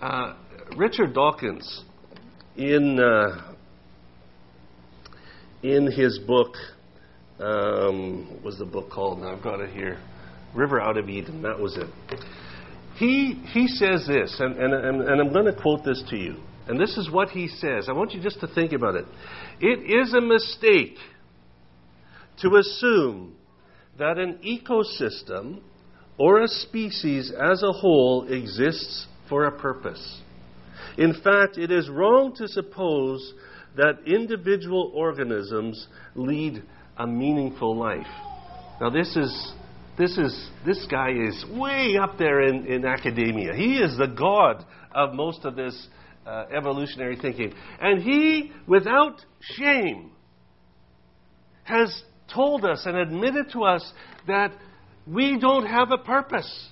uh, 0.00 0.34
Richard 0.76 1.14
Dawkins, 1.14 1.84
in, 2.56 3.00
uh, 3.00 3.54
in 5.62 5.90
his 5.90 6.18
book, 6.26 6.54
um, 7.40 8.28
what 8.34 8.44
was 8.44 8.58
the 8.58 8.64
book 8.64 8.90
called? 8.90 9.20
Now 9.20 9.36
I've 9.36 9.42
got 9.42 9.60
it 9.60 9.70
here. 9.70 9.98
River 10.54 10.80
Out 10.80 10.96
of 10.96 11.08
Eden, 11.08 11.42
that 11.42 11.58
was 11.58 11.76
it. 11.76 12.20
He, 12.96 13.42
he 13.52 13.66
says 13.66 14.06
this, 14.06 14.36
and, 14.38 14.56
and, 14.56 15.02
and 15.02 15.20
I'm 15.20 15.32
going 15.32 15.46
to 15.46 15.60
quote 15.60 15.84
this 15.84 16.02
to 16.10 16.16
you. 16.16 16.36
And 16.68 16.80
this 16.80 16.96
is 16.96 17.10
what 17.10 17.30
he 17.30 17.48
says. 17.48 17.88
I 17.88 17.92
want 17.92 18.12
you 18.12 18.22
just 18.22 18.40
to 18.40 18.46
think 18.46 18.72
about 18.72 18.94
it. 18.94 19.04
It 19.60 19.90
is 19.90 20.14
a 20.14 20.20
mistake 20.20 20.96
to 22.40 22.56
assume 22.56 23.34
that 23.98 24.18
an 24.18 24.38
ecosystem 24.44 25.60
or 26.18 26.42
a 26.42 26.48
species 26.48 27.32
as 27.32 27.62
a 27.62 27.72
whole 27.72 28.26
exists 28.28 29.06
for 29.28 29.44
a 29.44 29.58
purpose. 29.58 30.20
In 30.98 31.14
fact, 31.14 31.58
it 31.58 31.70
is 31.70 31.88
wrong 31.88 32.34
to 32.36 32.48
suppose 32.48 33.34
that 33.76 33.98
individual 34.06 34.92
organisms 34.94 35.86
lead 36.14 36.62
a 36.96 37.06
meaningful 37.06 37.76
life. 37.76 38.06
Now, 38.80 38.90
this 38.90 39.16
is 39.16 39.52
this 39.96 40.18
is 40.18 40.50
this 40.66 40.86
guy 40.90 41.10
is 41.10 41.44
way 41.52 41.96
up 42.00 42.18
there 42.18 42.42
in, 42.42 42.66
in 42.66 42.84
academia. 42.84 43.54
He 43.54 43.76
is 43.76 43.96
the 43.96 44.08
god 44.08 44.64
of 44.92 45.14
most 45.14 45.44
of 45.44 45.54
this 45.54 45.88
uh, 46.26 46.46
evolutionary 46.56 47.16
thinking, 47.16 47.52
and 47.80 48.02
he, 48.02 48.52
without 48.66 49.24
shame, 49.40 50.10
has 51.64 52.02
told 52.32 52.64
us 52.64 52.82
and 52.86 52.96
admitted 52.96 53.50
to 53.52 53.64
us 53.64 53.92
that 54.26 54.52
we 55.06 55.38
don't 55.38 55.66
have 55.66 55.90
a 55.90 55.98
purpose. 55.98 56.68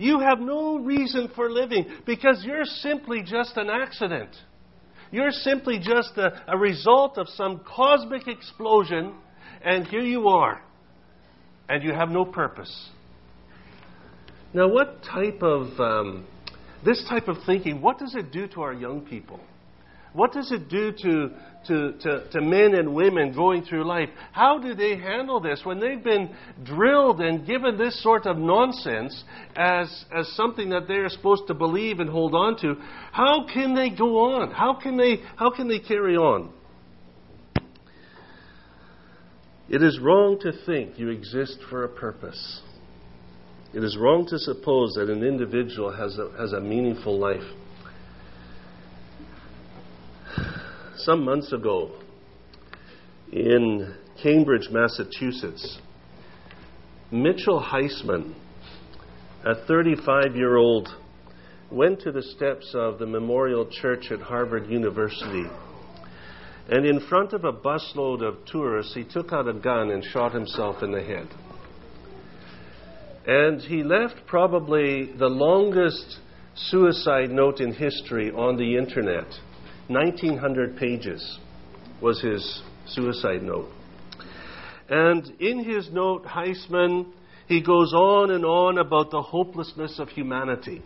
You 0.00 0.18
have 0.20 0.40
no 0.40 0.78
reason 0.78 1.28
for 1.36 1.50
living 1.50 1.84
because 2.06 2.42
you're 2.42 2.64
simply 2.64 3.22
just 3.22 3.58
an 3.58 3.68
accident. 3.68 4.30
You're 5.12 5.30
simply 5.30 5.78
just 5.78 6.16
a, 6.16 6.42
a 6.48 6.56
result 6.56 7.18
of 7.18 7.28
some 7.28 7.60
cosmic 7.66 8.26
explosion, 8.26 9.12
and 9.62 9.86
here 9.86 10.00
you 10.00 10.28
are, 10.28 10.62
and 11.68 11.82
you 11.82 11.92
have 11.92 12.08
no 12.08 12.24
purpose. 12.24 12.88
Now, 14.54 14.68
what 14.68 15.02
type 15.02 15.42
of 15.42 15.78
um, 15.78 16.26
this 16.82 17.04
type 17.06 17.28
of 17.28 17.36
thinking? 17.44 17.82
What 17.82 17.98
does 17.98 18.14
it 18.14 18.32
do 18.32 18.48
to 18.48 18.62
our 18.62 18.72
young 18.72 19.02
people? 19.02 19.38
What 20.12 20.32
does 20.32 20.50
it 20.50 20.68
do 20.68 20.92
to, 20.92 21.30
to, 21.68 21.92
to, 21.92 22.28
to, 22.32 22.40
men 22.40 22.74
and 22.74 22.94
women 22.94 23.32
going 23.32 23.62
through 23.62 23.84
life? 23.84 24.08
How 24.32 24.58
do 24.58 24.74
they 24.74 24.96
handle 24.96 25.40
this 25.40 25.60
when 25.64 25.78
they've 25.78 26.02
been 26.02 26.34
drilled 26.64 27.20
and 27.20 27.46
given 27.46 27.78
this 27.78 28.02
sort 28.02 28.26
of 28.26 28.36
nonsense 28.36 29.22
as, 29.54 30.04
as 30.12 30.28
something 30.34 30.70
that 30.70 30.88
they're 30.88 31.08
supposed 31.08 31.46
to 31.46 31.54
believe 31.54 32.00
and 32.00 32.10
hold 32.10 32.34
on 32.34 32.56
to? 32.60 32.74
How 33.12 33.46
can 33.52 33.74
they 33.74 33.90
go 33.90 34.34
on? 34.34 34.50
How 34.50 34.74
can 34.74 34.96
they, 34.96 35.18
how 35.36 35.50
can 35.50 35.68
they 35.68 35.78
carry 35.78 36.16
on? 36.16 36.52
It 39.68 39.84
is 39.84 40.00
wrong 40.00 40.40
to 40.40 40.52
think 40.66 40.98
you 40.98 41.10
exist 41.10 41.58
for 41.70 41.84
a 41.84 41.88
purpose. 41.88 42.62
It 43.72 43.84
is 43.84 43.96
wrong 43.96 44.26
to 44.26 44.38
suppose 44.40 44.94
that 44.94 45.08
an 45.08 45.22
individual 45.22 45.92
has 45.92 46.18
a, 46.18 46.32
has 46.36 46.52
a 46.52 46.60
meaningful 46.60 47.16
life. 47.16 47.44
Some 51.04 51.24
months 51.24 51.52
ago 51.52 51.90
in 53.32 53.94
Cambridge, 54.22 54.68
Massachusetts, 54.70 55.78
Mitchell 57.10 57.62
Heisman, 57.62 58.34
a 59.44 59.66
35 59.66 60.36
year 60.36 60.56
old, 60.56 60.88
went 61.70 62.00
to 62.00 62.12
the 62.12 62.22
steps 62.22 62.72
of 62.74 62.98
the 62.98 63.06
Memorial 63.06 63.66
Church 63.70 64.10
at 64.10 64.20
Harvard 64.20 64.68
University. 64.68 65.44
And 66.68 66.84
in 66.84 67.00
front 67.08 67.32
of 67.32 67.44
a 67.44 67.52
busload 67.52 68.22
of 68.22 68.44
tourists, 68.46 68.94
he 68.94 69.04
took 69.04 69.32
out 69.32 69.48
a 69.48 69.52
gun 69.52 69.90
and 69.90 70.04
shot 70.04 70.32
himself 70.32 70.82
in 70.82 70.92
the 70.92 71.02
head. 71.02 71.28
And 73.26 73.60
he 73.60 73.82
left 73.82 74.26
probably 74.26 75.12
the 75.12 75.28
longest 75.28 76.18
suicide 76.54 77.30
note 77.30 77.60
in 77.60 77.72
history 77.72 78.30
on 78.30 78.56
the 78.56 78.76
internet 78.76 79.26
1,900 79.90 80.76
pages 80.76 81.38
was 82.00 82.20
his 82.20 82.62
suicide 82.86 83.42
note. 83.42 83.68
And 84.88 85.28
in 85.40 85.64
his 85.64 85.90
note, 85.90 86.24
Heisman, 86.24 87.12
he 87.48 87.60
goes 87.60 87.92
on 87.92 88.30
and 88.30 88.44
on 88.44 88.78
about 88.78 89.10
the 89.10 89.20
hopelessness 89.20 89.98
of 89.98 90.08
humanity. 90.08 90.82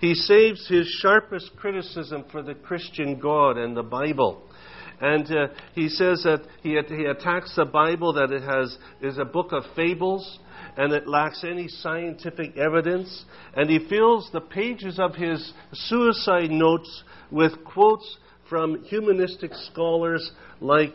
He 0.00 0.14
saves 0.14 0.66
his 0.68 0.88
sharpest 1.00 1.52
criticism 1.56 2.24
for 2.30 2.42
the 2.42 2.54
Christian 2.54 3.20
God 3.20 3.56
and 3.56 3.76
the 3.76 3.84
Bible. 3.84 4.42
And 5.00 5.30
uh, 5.30 5.48
he 5.74 5.88
says 5.88 6.22
that 6.22 6.42
he, 6.62 6.78
he 6.88 7.04
attacks 7.04 7.54
the 7.54 7.66
Bible 7.66 8.14
that 8.14 8.30
it 8.30 8.42
has 8.42 8.76
is 9.02 9.18
a 9.18 9.24
book 9.24 9.52
of 9.52 9.64
fables 9.74 10.38
and 10.76 10.92
it 10.92 11.06
lacks 11.06 11.44
any 11.44 11.68
scientific 11.68 12.56
evidence. 12.56 13.24
And 13.54 13.68
he 13.68 13.86
fills 13.88 14.30
the 14.32 14.40
pages 14.40 14.98
of 14.98 15.14
his 15.14 15.52
suicide 15.72 16.50
notes 16.50 17.02
with 17.30 17.52
quotes 17.64 18.18
from 18.48 18.84
humanistic 18.84 19.52
scholars 19.54 20.30
like 20.60 20.92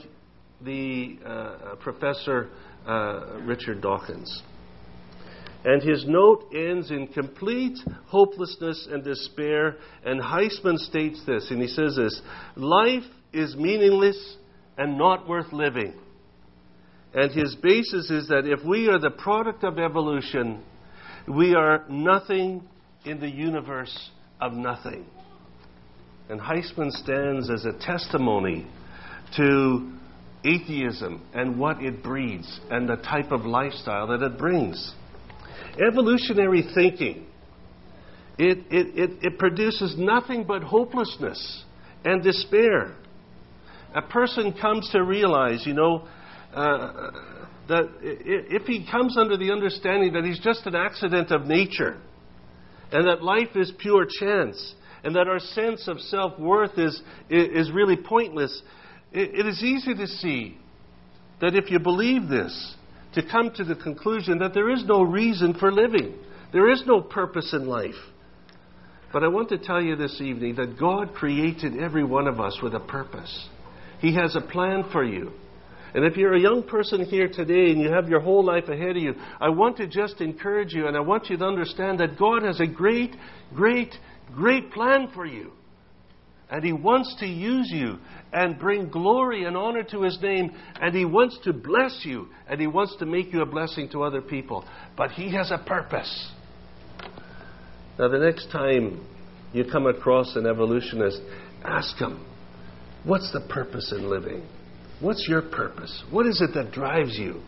the 0.62 1.17
uh, 1.25 1.75
professor 1.79 2.50
uh, 2.88 3.39
Richard 3.41 3.81
Dawkins. 3.81 4.43
And 5.63 5.81
his 5.81 6.05
note 6.08 6.46
ends 6.55 6.89
in 6.89 7.08
complete 7.08 7.77
hopelessness 8.08 8.88
and 8.91 9.03
despair. 9.03 9.77
And 10.03 10.20
Heisman 10.20 10.77
states 10.77 11.22
this, 11.27 11.51
and 11.51 11.62
he 11.62 11.67
says 11.67 11.96
this 11.96 12.22
Life 12.55 13.03
is 13.33 13.55
meaningless 13.55 14.38
and 14.77 14.97
not 14.97 15.27
worth 15.27 15.51
living. 15.51 15.93
And 17.13 17.31
his 17.31 17.55
basis 17.55 18.09
is 18.09 18.27
that 18.29 18.43
if 18.45 18.65
we 18.65 18.88
are 18.88 19.00
the 19.00 19.11
product 19.11 19.63
of 19.63 19.77
evolution, 19.77 20.63
we 21.27 21.55
are 21.55 21.85
nothing 21.89 22.63
in 23.05 23.19
the 23.19 23.29
universe 23.29 24.11
of 24.39 24.53
nothing. 24.53 25.05
And 26.29 26.39
Heisman 26.39 26.91
stands 26.91 27.50
as 27.50 27.65
a 27.65 27.73
testimony 27.73 28.65
to 29.35 29.91
atheism 30.43 31.21
and 31.33 31.59
what 31.59 31.81
it 31.83 32.01
breeds 32.01 32.59
and 32.69 32.88
the 32.88 32.95
type 32.95 33.31
of 33.31 33.45
lifestyle 33.45 34.07
that 34.07 34.21
it 34.21 34.38
brings. 34.38 34.93
Evolutionary 35.88 36.63
thinking, 36.73 37.25
it, 38.38 38.59
it, 38.71 38.97
it, 38.97 39.11
it 39.21 39.39
produces 39.39 39.95
nothing 39.97 40.45
but 40.45 40.63
hopelessness 40.63 41.63
and 42.03 42.23
despair. 42.23 42.95
A 43.93 44.01
person 44.01 44.53
comes 44.53 44.89
to 44.91 45.03
realize, 45.03 45.65
you 45.65 45.74
know, 45.74 46.07
uh, 46.53 47.12
that 47.67 47.89
if 48.01 48.63
he 48.63 48.86
comes 48.89 49.17
under 49.17 49.38
the 49.38 49.51
understanding 49.51 50.13
that 50.13 50.24
he's 50.24 50.39
just 50.39 50.65
an 50.65 50.75
accident 50.75 51.31
of 51.31 51.45
nature 51.45 51.98
and 52.91 53.07
that 53.07 53.24
life 53.24 53.55
is 53.55 53.71
pure 53.79 54.05
chance 54.05 54.75
and 55.03 55.15
that 55.15 55.27
our 55.27 55.39
sense 55.39 55.88
of 55.88 56.00
self 56.00 56.38
worth 56.39 56.77
is, 56.77 57.01
is 57.29 57.71
really 57.71 57.95
pointless, 57.95 58.62
it, 59.12 59.39
it 59.39 59.45
is 59.45 59.63
easy 59.63 59.93
to 59.95 60.07
see 60.07 60.57
that 61.39 61.55
if 61.55 61.71
you 61.71 61.79
believe 61.79 62.27
this, 62.27 62.75
to 63.13 63.24
come 63.29 63.51
to 63.55 63.63
the 63.63 63.75
conclusion 63.75 64.38
that 64.39 64.53
there 64.53 64.69
is 64.69 64.86
no 64.86 65.01
reason 65.01 65.53
for 65.53 65.71
living, 65.71 66.15
there 66.53 66.69
is 66.69 66.83
no 66.86 67.01
purpose 67.01 67.53
in 67.53 67.67
life. 67.67 67.95
But 69.12 69.24
I 69.24 69.27
want 69.27 69.50
to 69.50 69.57
tell 69.57 69.81
you 69.81 69.95
this 69.95 70.21
evening 70.21 70.55
that 70.55 70.79
God 70.79 71.13
created 71.13 71.77
every 71.77 72.03
one 72.03 72.27
of 72.27 72.39
us 72.39 72.60
with 72.63 72.74
a 72.74 72.79
purpose. 72.79 73.50
He 74.01 74.15
has 74.15 74.36
a 74.36 74.41
plan 74.41 74.86
for 74.91 75.03
you. 75.03 75.31
And 75.93 76.05
if 76.05 76.15
you're 76.17 76.34
a 76.34 76.39
young 76.39 76.63
person 76.63 77.05
here 77.05 77.27
today 77.27 77.72
and 77.72 77.81
you 77.81 77.91
have 77.91 78.10
your 78.10 78.22
whole 78.22 78.43
life 78.43 78.67
ahead 78.70 78.98
of 78.98 79.03
you, 79.03 79.13
I 79.39 79.50
want 79.50 79.77
to 79.77 79.88
just 79.88 80.22
encourage 80.22 80.74
you 80.74 80.88
and 80.88 80.98
I 80.98 81.01
want 81.01 81.29
you 81.29 81.38
to 81.38 81.46
understand 81.46 82.00
that 82.00 82.17
God 82.17 82.43
has 82.43 82.60
a 82.60 82.65
great, 82.65 83.15
great, 83.53 83.93
great 84.34 84.72
plan 84.72 85.10
for 85.13 85.25
you. 85.25 85.51
And 86.50 86.63
He 86.63 86.74
wants 86.74 87.15
to 87.20 87.25
use 87.25 87.70
you 87.72 87.98
and 88.34 88.60
bring 88.60 88.89
glory 88.89 89.46
and 89.46 89.55
honor 89.55 89.84
to 89.84 90.01
His 90.01 90.17
name. 90.22 90.51
And 90.81 90.96
He 90.96 91.05
wants 91.05 91.38
to 91.43 91.53
bless 91.53 92.01
you. 92.03 92.27
And 92.48 92.60
He 92.60 92.67
wants 92.67 92.96
to 93.00 93.05
make 93.05 93.31
you 93.31 93.41
a 93.41 93.46
blessing 93.46 93.89
to 93.89 94.03
other 94.03 94.22
people. 94.22 94.65
But 94.98 95.12
He 95.12 95.34
has 95.34 95.51
a 95.51 95.58
purpose. 95.58 96.31
Now, 98.00 98.08
the 98.08 98.20
next 98.20 98.51
time 98.51 99.05
you 99.53 99.63
come 99.63 99.86
across 99.86 100.36
an 100.36 100.46
evolutionist, 100.46 101.22
ask 101.63 101.98
him, 101.98 102.25
What's 103.03 103.31
the 103.31 103.41
purpose 103.41 103.93
in 103.96 104.10
living? 104.10 104.48
What's 105.00 105.25
your 105.27 105.41
purpose? 105.41 106.03
What 106.12 106.27
is 106.27 106.41
it 106.41 106.53
that 106.53 106.72
drives 106.72 107.17
you? 107.17 107.41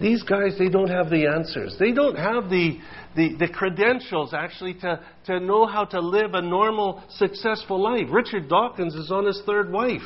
These 0.00 0.22
guys, 0.22 0.56
they 0.58 0.68
don't 0.68 0.88
have 0.88 1.10
the 1.10 1.26
answers. 1.26 1.76
They 1.78 1.92
don't 1.92 2.16
have 2.16 2.48
the, 2.48 2.78
the, 3.14 3.36
the, 3.38 3.48
credentials 3.48 4.32
actually 4.34 4.74
to, 4.74 5.00
to 5.26 5.38
know 5.38 5.66
how 5.66 5.84
to 5.86 6.00
live 6.00 6.34
a 6.34 6.42
normal, 6.42 7.02
successful 7.10 7.80
life. 7.80 8.06
Richard 8.10 8.48
Dawkins 8.48 8.94
is 8.94 9.10
on 9.10 9.26
his 9.26 9.40
third 9.46 9.70
wife. 9.70 10.02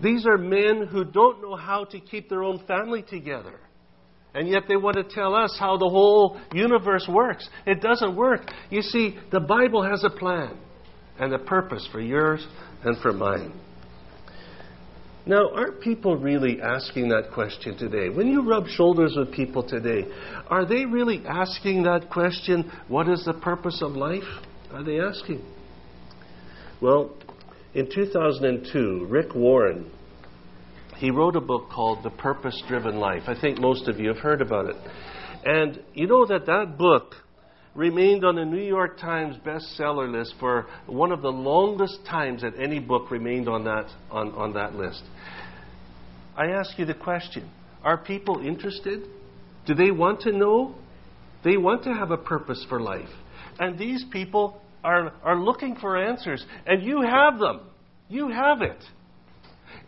These 0.00 0.26
are 0.26 0.36
men 0.36 0.86
who 0.90 1.04
don't 1.04 1.40
know 1.40 1.56
how 1.56 1.84
to 1.86 1.98
keep 1.98 2.28
their 2.28 2.44
own 2.44 2.64
family 2.66 3.02
together. 3.02 3.58
And 4.34 4.48
yet 4.48 4.64
they 4.68 4.76
want 4.76 4.96
to 4.96 5.04
tell 5.04 5.34
us 5.34 5.56
how 5.58 5.76
the 5.76 5.88
whole 5.88 6.40
universe 6.52 7.08
works. 7.08 7.48
It 7.66 7.80
doesn't 7.80 8.14
work. 8.14 8.42
You 8.70 8.82
see, 8.82 9.16
the 9.30 9.40
Bible 9.40 9.82
has 9.82 10.04
a 10.04 10.10
plan 10.10 10.58
and 11.18 11.32
a 11.32 11.38
purpose 11.38 11.88
for 11.92 12.00
yours 12.00 12.46
and 12.84 12.98
for 12.98 13.12
mine. 13.12 13.52
Now, 15.26 15.50
aren't 15.54 15.80
people 15.80 16.16
really 16.16 16.60
asking 16.60 17.08
that 17.08 17.30
question 17.32 17.78
today? 17.78 18.10
When 18.10 18.26
you 18.26 18.46
rub 18.46 18.66
shoulders 18.66 19.14
with 19.16 19.32
people 19.32 19.66
today, 19.66 20.06
are 20.48 20.66
they 20.66 20.84
really 20.84 21.22
asking 21.26 21.84
that 21.84 22.10
question, 22.10 22.70
what 22.88 23.08
is 23.08 23.24
the 23.24 23.32
purpose 23.32 23.80
of 23.80 23.92
life? 23.92 24.22
Are 24.70 24.84
they 24.84 25.00
asking? 25.00 25.42
Well, 26.82 27.16
in 27.72 27.88
2002, 27.90 29.06
Rick 29.08 29.34
Warren, 29.34 29.90
he 30.98 31.10
wrote 31.10 31.36
a 31.36 31.40
book 31.40 31.70
called 31.70 32.04
The 32.04 32.10
Purpose 32.10 32.62
Driven 32.68 32.96
Life. 32.96 33.22
I 33.26 33.40
think 33.40 33.58
most 33.58 33.88
of 33.88 33.98
you 33.98 34.08
have 34.08 34.18
heard 34.18 34.42
about 34.42 34.66
it. 34.66 34.76
And 35.44 35.82
you 35.94 36.06
know 36.06 36.26
that 36.26 36.44
that 36.46 36.76
book 36.76 37.14
remained 37.74 38.24
on 38.24 38.36
the 38.36 38.44
New 38.44 38.62
York 38.62 38.98
Times 38.98 39.36
bestseller 39.44 40.10
list 40.10 40.34
for 40.38 40.66
one 40.86 41.12
of 41.12 41.22
the 41.22 41.32
longest 41.32 41.98
times 42.08 42.42
that 42.42 42.54
any 42.58 42.78
book 42.78 43.10
remained 43.10 43.48
on 43.48 43.64
that, 43.64 43.86
on, 44.10 44.30
on 44.32 44.52
that 44.54 44.74
list. 44.74 45.02
I 46.36 46.46
ask 46.46 46.78
you 46.78 46.84
the 46.84 46.94
question 46.94 47.50
Are 47.82 47.98
people 47.98 48.40
interested? 48.40 49.08
Do 49.66 49.74
they 49.74 49.90
want 49.90 50.20
to 50.22 50.32
know? 50.32 50.74
They 51.42 51.56
want 51.56 51.84
to 51.84 51.92
have 51.92 52.10
a 52.10 52.16
purpose 52.16 52.64
for 52.68 52.80
life. 52.80 53.08
And 53.58 53.78
these 53.78 54.04
people 54.10 54.60
are, 54.82 55.12
are 55.22 55.38
looking 55.38 55.76
for 55.76 55.96
answers. 55.96 56.44
And 56.66 56.82
you 56.82 57.02
have 57.02 57.38
them. 57.38 57.60
You 58.08 58.28
have 58.28 58.62
it. 58.62 58.82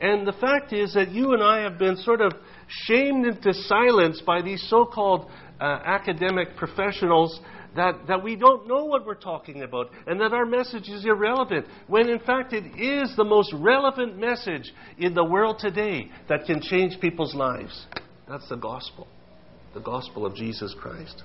And 0.00 0.26
the 0.26 0.32
fact 0.32 0.72
is 0.72 0.94
that 0.94 1.10
you 1.10 1.32
and 1.32 1.42
I 1.42 1.60
have 1.62 1.78
been 1.78 1.96
sort 1.96 2.20
of 2.20 2.32
shamed 2.68 3.26
into 3.26 3.54
silence 3.54 4.20
by 4.26 4.42
these 4.42 4.64
so 4.68 4.84
called 4.84 5.30
uh, 5.60 5.64
academic 5.64 6.56
professionals 6.56 7.40
that, 7.76 8.06
that 8.08 8.22
we 8.22 8.36
don't 8.36 8.66
know 8.66 8.84
what 8.84 9.06
we're 9.06 9.14
talking 9.14 9.62
about 9.62 9.90
and 10.06 10.20
that 10.20 10.32
our 10.32 10.46
message 10.46 10.88
is 10.88 11.04
irrelevant, 11.04 11.66
when 11.86 12.08
in 12.08 12.18
fact 12.20 12.52
it 12.52 12.64
is 12.78 13.14
the 13.16 13.24
most 13.24 13.52
relevant 13.54 14.18
message 14.18 14.72
in 14.98 15.14
the 15.14 15.24
world 15.24 15.58
today 15.58 16.10
that 16.28 16.44
can 16.46 16.60
change 16.60 17.00
people's 17.00 17.34
lives. 17.34 17.86
That's 18.28 18.48
the 18.48 18.56
gospel, 18.56 19.06
the 19.74 19.80
gospel 19.80 20.26
of 20.26 20.34
Jesus 20.34 20.74
Christ. 20.78 21.22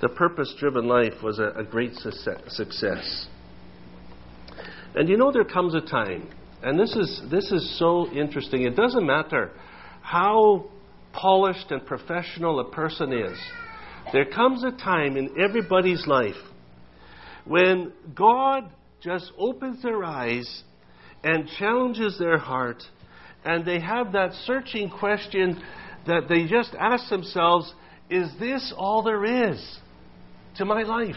The 0.00 0.08
purpose 0.08 0.52
driven 0.58 0.88
life 0.88 1.22
was 1.22 1.38
a, 1.38 1.50
a 1.60 1.64
great 1.64 1.94
success. 1.94 3.26
And 4.94 5.08
you 5.08 5.16
know, 5.16 5.30
there 5.30 5.44
comes 5.44 5.74
a 5.74 5.80
time, 5.80 6.28
and 6.62 6.78
this 6.78 6.94
is, 6.96 7.22
this 7.30 7.52
is 7.52 7.78
so 7.78 8.10
interesting. 8.10 8.62
It 8.62 8.74
doesn't 8.74 9.06
matter 9.06 9.52
how 10.02 10.66
polished 11.12 11.70
and 11.70 11.84
professional 11.86 12.60
a 12.60 12.70
person 12.70 13.12
is, 13.12 13.38
there 14.12 14.26
comes 14.26 14.62
a 14.64 14.70
time 14.70 15.16
in 15.16 15.40
everybody's 15.40 16.06
life 16.06 16.36
when 17.44 17.92
God 18.14 18.70
just 19.02 19.32
opens 19.38 19.82
their 19.82 20.04
eyes 20.04 20.62
and 21.24 21.48
challenges 21.58 22.18
their 22.18 22.38
heart, 22.38 22.82
and 23.44 23.64
they 23.64 23.80
have 23.80 24.12
that 24.12 24.32
searching 24.44 24.90
question 24.90 25.60
that 26.06 26.28
they 26.28 26.46
just 26.46 26.74
ask 26.78 27.08
themselves 27.08 27.72
Is 28.10 28.28
this 28.38 28.72
all 28.76 29.02
there 29.02 29.50
is 29.50 29.78
to 30.56 30.64
my 30.64 30.82
life? 30.82 31.16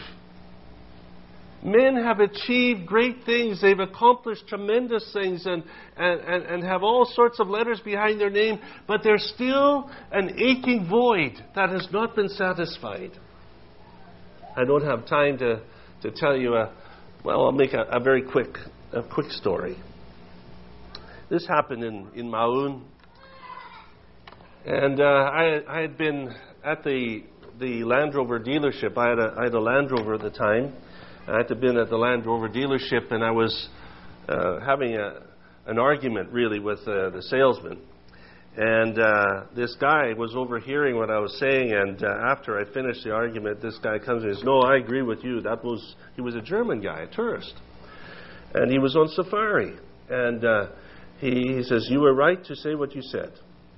Men 1.65 1.95
have 1.95 2.19
achieved 2.19 2.85
great 2.85 3.23
things. 3.25 3.59
They've 3.59 3.79
accomplished 3.79 4.47
tremendous 4.47 5.11
things 5.11 5.47
and, 5.47 5.63
and, 5.97 6.21
and, 6.21 6.43
and, 6.43 6.63
have 6.63 6.83
all 6.83 7.05
sorts 7.05 7.39
of 7.39 7.47
letters 7.47 7.81
behind 7.83 8.21
their 8.21 8.29
name, 8.29 8.59
but 8.87 9.01
there's 9.03 9.27
still 9.33 9.89
an 10.11 10.39
aching 10.39 10.87
void 10.87 11.43
that 11.55 11.71
has 11.71 11.87
not 11.91 12.15
been 12.15 12.29
satisfied. 12.29 13.13
I 14.55 14.63
don't 14.63 14.83
have 14.83 15.07
time 15.07 15.39
to, 15.39 15.63
to 16.03 16.11
tell 16.11 16.37
you 16.37 16.53
a, 16.53 16.71
well, 17.23 17.45
I'll 17.45 17.51
make 17.51 17.73
a, 17.73 17.81
a 17.89 17.99
very 17.99 18.21
quick, 18.21 18.59
a 18.93 19.01
quick 19.01 19.31
story. 19.31 19.75
This 21.31 21.47
happened 21.47 21.83
in, 21.83 22.09
in 22.13 22.29
Maun. 22.29 22.85
And 24.67 25.01
uh, 25.01 25.03
I, 25.03 25.61
I 25.67 25.81
had 25.81 25.97
been 25.97 26.31
at 26.63 26.83
the, 26.83 27.23
the 27.59 27.83
Land 27.85 28.13
Rover 28.13 28.39
dealership. 28.39 28.95
I 28.99 29.09
had, 29.09 29.17
a, 29.17 29.35
I 29.35 29.43
had 29.45 29.53
a 29.55 29.59
Land 29.59 29.89
Rover 29.89 30.13
at 30.13 30.21
the 30.21 30.29
time 30.29 30.71
I 31.27 31.37
had 31.37 31.47
to 31.47 31.55
been 31.55 31.75
at 31.77 31.89
the 31.89 31.97
Land 31.97 32.27
Rover 32.27 32.47
dealership, 32.47 33.11
and 33.11 33.23
I 33.23 33.31
was 33.31 33.69
uh, 34.29 34.59
having 34.59 34.95
a, 34.95 35.23
an 35.65 35.79
argument 35.79 36.31
really 36.31 36.59
with 36.59 36.77
uh, 36.81 37.09
the 37.09 37.23
salesman. 37.23 37.79
And 38.55 38.99
uh, 38.99 39.45
this 39.55 39.75
guy 39.81 40.13
was 40.15 40.35
overhearing 40.35 40.97
what 40.97 41.09
I 41.09 41.17
was 41.17 41.35
saying, 41.39 41.73
and 41.73 42.03
uh, 42.03 42.07
after 42.31 42.59
I 42.59 42.71
finished 42.71 43.03
the 43.03 43.11
argument, 43.11 43.59
this 43.59 43.77
guy 43.81 43.97
comes 43.97 44.23
and 44.23 44.35
says, 44.35 44.43
"No, 44.43 44.61
I 44.61 44.77
agree 44.77 45.01
with 45.01 45.23
you. 45.23 45.41
That 45.41 45.63
was 45.63 45.95
he 46.15 46.21
was 46.21 46.35
a 46.35 46.41
German 46.41 46.79
guy, 46.79 47.01
a 47.01 47.07
tourist, 47.07 47.55
and 48.53 48.71
he 48.71 48.77
was 48.77 48.95
on 48.95 49.07
safari, 49.09 49.73
and 50.09 50.45
uh, 50.45 50.67
he, 51.17 51.55
he 51.55 51.63
says 51.63 51.87
you 51.89 52.01
were 52.01 52.13
right 52.13 52.45
to 52.45 52.55
say 52.55 52.75
what 52.75 52.93
you 52.93 53.01
said." 53.01 53.31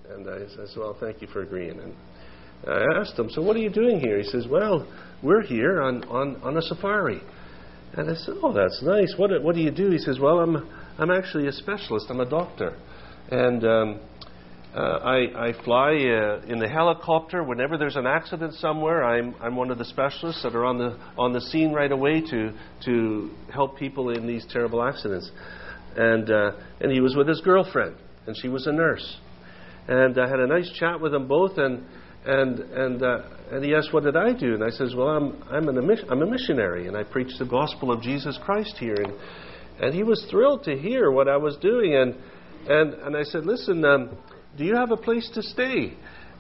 And 0.10 0.30
I 0.30 0.40
said, 0.50 0.68
"Well, 0.76 0.98
thank 1.00 1.22
you 1.22 1.28
for 1.30 1.44
agreeing." 1.44 1.80
And 1.80 1.96
I 2.68 3.00
asked 3.00 3.18
him, 3.18 3.30
"So 3.30 3.42
what 3.42 3.56
are 3.56 3.62
you 3.62 3.72
doing 3.72 4.02
here?" 4.02 4.18
He 4.18 4.26
says, 4.26 4.48
"Well, 4.50 4.86
we're 5.24 5.44
here 5.44 5.82
on 5.82 6.04
on 6.10 6.36
on 6.44 6.58
a 6.58 6.62
safari." 6.62 7.22
And 7.94 8.10
I 8.10 8.16
said, 8.16 8.36
Oh, 8.42 8.54
that's 8.54 8.82
nice. 8.84 9.14
What, 9.18 9.32
what 9.44 9.56
do 9.56 9.62
you 9.62 9.72
do? 9.72 9.90
He 9.90 9.98
says, 9.98 10.20
Well, 10.20 10.40
I'm, 10.40 10.70
I'm 10.98 11.12
actually 11.12 11.48
a 11.48 11.52
specialist. 11.52 12.08
I'm 12.10 12.20
a 12.20 12.30
doctor. 12.30 12.78
And 13.30 13.64
um, 13.66 14.00
uh, 14.76 14.80
I, 14.80 15.48
I 15.50 15.64
fly 15.64 15.92
uh, 15.92 16.42
in 16.48 16.60
the 16.60 16.68
helicopter. 16.68 17.44
Whenever 17.44 17.78
there's 17.78 17.96
an 17.96 18.06
accident 18.06 18.54
somewhere, 18.56 19.04
I'm, 19.04 19.34
I'm 19.42 19.56
one 19.56 19.72
of 19.72 19.78
the 19.78 19.86
specialists 19.86 20.44
that 20.44 20.56
are 20.56 20.66
on 20.66 20.78
the, 20.78 20.98
on 21.18 21.34
the 21.34 21.42
scene 21.42 21.74
right 21.74 21.92
away 21.92 22.22
to, 22.22 22.54
to 22.86 23.32
help 23.52 23.78
people 23.78 24.10
in 24.12 24.28
these 24.28 24.46
terrible 24.52 24.84
accidents. 24.84 25.32
And, 25.96 26.30
uh, 26.30 26.52
and 26.80 26.92
he 26.92 27.00
was 27.00 27.16
with 27.16 27.28
his 27.28 27.42
girlfriend, 27.42 27.96
and 28.28 28.38
she 28.38 28.50
was 28.50 28.68
a 28.68 28.72
nurse. 28.72 29.18
And 29.88 30.20
I 30.20 30.30
had 30.30 30.40
a 30.40 30.48
nice 30.48 30.70
chat 30.78 31.02
with 31.02 31.12
them 31.12 31.28
both, 31.28 31.58
and 31.58 31.84
and 32.28 32.60
and 32.60 33.04
uh, 33.04 33.22
and 33.52 33.64
he 33.64 33.74
asked, 33.74 33.94
"What 33.94 34.04
did 34.04 34.18
I 34.18 34.34
do?" 34.34 34.54
And 34.54 34.64
I 34.64 34.70
says, 34.70 34.94
"Well, 34.94 35.08
I'm 35.08 35.44
I'm, 35.50 35.70
an, 35.70 35.78
I'm 36.10 36.22
a 36.22 36.26
missionary, 36.26 36.88
and 36.88 36.98
I 36.98 37.04
preach 37.04 37.32
the 37.40 37.46
gospel 37.46 37.92
of 37.92 38.02
Jesus 38.02 38.38
Christ 38.44 38.76
here." 38.78 38.96
And 38.96 39.14
and 39.80 39.94
he 39.94 40.04
was 40.04 40.26
thrilled 40.30 40.64
to 40.66 40.78
hear 40.78 41.10
what 41.12 41.30
I 41.30 41.38
was 41.38 41.56
doing. 41.58 41.96
And 41.96 42.16
and 42.68 42.94
and 42.96 43.16
I 43.16 43.24
said, 43.24 43.46
"Listen, 43.46 43.84
um, 43.86 44.18
do 44.58 44.66
you 44.66 44.76
have 44.76 44.92
a 44.92 44.98
place 44.98 45.30
to 45.36 45.42
stay?" 45.42 45.94